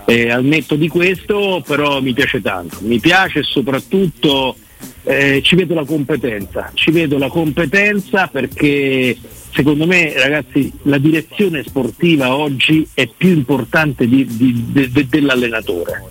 E 0.06 0.30
al 0.30 0.44
netto 0.44 0.76
di 0.76 0.88
questo 0.88 1.64
però 1.66 2.00
mi 2.00 2.14
piace 2.14 2.42
tanto, 2.42 2.78
mi 2.82 3.00
piace 3.00 3.42
soprattutto 3.44 4.56
eh, 5.04 5.42
ci 5.44 5.56
vedo 5.56 5.74
la 5.74 5.86
competenza, 5.86 6.70
ci 6.76 6.92
vedo 6.92 7.18
la 7.18 7.30
competenza 7.30 8.28
perché 8.28 9.18
secondo 9.58 9.88
me 9.88 10.14
ragazzi 10.14 10.72
la 10.84 11.00
direzione 11.00 11.64
sportiva 11.64 12.36
oggi 12.36 12.88
è 12.94 13.08
più 13.08 13.30
importante 13.30 14.08
di- 14.08 14.28
di- 14.30 14.66
de- 14.72 14.92
de- 14.92 15.08
dell'allenatore. 15.10 16.04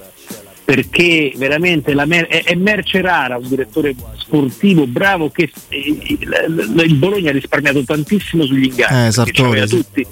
Perché 0.64 1.32
veramente 1.36 1.94
mer- 1.94 2.26
è, 2.26 2.42
è 2.42 2.56
merce 2.56 3.00
rara 3.00 3.36
un 3.36 3.48
direttore 3.48 3.94
sportivo 4.16 4.88
bravo 4.88 5.30
che 5.30 5.48
eh, 5.68 5.96
il 6.08 6.94
Bologna 6.96 7.30
ha 7.30 7.32
risparmiato 7.32 7.84
tantissimo 7.84 8.44
sugli 8.44 8.64
ingaggi 8.64 9.06
Eh, 9.06 9.12
Sartori, 9.12 9.64
tutti, 9.68 10.04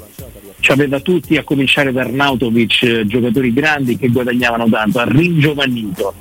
c'aveva 0.60 1.00
tutti 1.00 1.36
a 1.36 1.42
cominciare 1.42 1.90
da 1.90 2.02
Arnautovic 2.02 2.82
eh, 2.84 3.04
giocatori 3.04 3.52
grandi 3.52 3.98
che 3.98 4.06
guadagnavano 4.10 4.68
tanto 4.68 5.00
ha 5.00 5.04
ringiovanito 5.08 6.14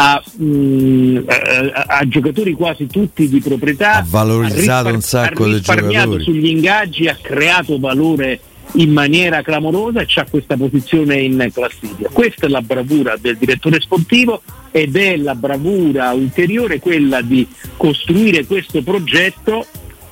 ha, 0.00 0.22
mm, 0.40 1.16
eh, 1.16 1.72
ha 1.86 2.06
giocatori 2.06 2.52
quasi 2.52 2.86
tutti 2.86 3.28
di 3.28 3.40
proprietà 3.40 3.94
Ha 3.94 4.06
valorizzato 4.08 4.88
ha 4.88 4.92
un 4.92 5.00
sacco 5.00 5.42
ha 5.42 5.46
di 5.46 5.52
risparmiato 5.54 6.10
giocatori. 6.10 6.22
sugli 6.22 6.46
ingaggi 6.46 7.08
ha 7.08 7.18
creato 7.20 7.80
valore 7.80 8.40
in 8.74 8.92
maniera 8.92 9.42
clamorosa 9.42 10.00
e 10.00 10.04
c'ha 10.06 10.24
questa 10.30 10.56
posizione 10.56 11.20
in 11.20 11.50
classifica. 11.52 12.10
Questa 12.12 12.46
è 12.46 12.48
la 12.48 12.60
bravura 12.60 13.16
del 13.20 13.36
direttore 13.36 13.80
sportivo 13.80 14.42
ed 14.70 14.94
è 14.94 15.16
la 15.16 15.34
bravura 15.34 16.12
ulteriore 16.12 16.78
quella 16.78 17.20
di 17.20 17.48
costruire 17.76 18.46
questo 18.46 18.82
progetto 18.82 19.66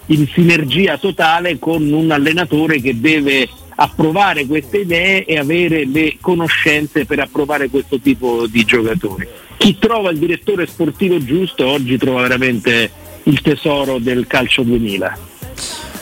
in 0.07 0.27
sinergia 0.33 0.99
totale 0.99 1.59
con 1.61 1.93
un 1.93 2.11
allenatore 2.11 2.81
che 2.81 2.99
deve 2.99 3.49
approvare 3.77 4.47
queste 4.47 4.79
idee 4.79 5.25
e 5.27 5.39
avere 5.39 5.85
le 5.85 6.17
conoscenze 6.21 7.05
per 7.05 7.21
approvare 7.21 7.69
questo 7.69 8.01
tipo 8.01 8.47
di 8.47 8.65
giocatori. 8.65 9.29
Chi 9.57 9.79
trova 9.79 10.11
il 10.11 10.19
direttore 10.19 10.67
sportivo 10.67 11.23
giusto 11.25 11.67
oggi 11.67 11.97
trova 11.97 12.23
veramente 12.23 12.91
il 13.25 13.41
tesoro 13.41 13.99
del 13.99 14.27
calcio 14.27 14.63
2000. 14.63 15.19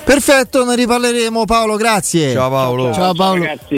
Perfetto, 0.05 0.65
ne 0.67 0.77
riparleremo 0.77 1.47
Paolo, 1.47 1.77
grazie. 1.77 2.33
Ciao 2.33 2.51
Paolo. 2.51 2.93
Ciao 2.93 3.15
Paolo. 3.15 3.43
Ragazzi. 3.43 3.65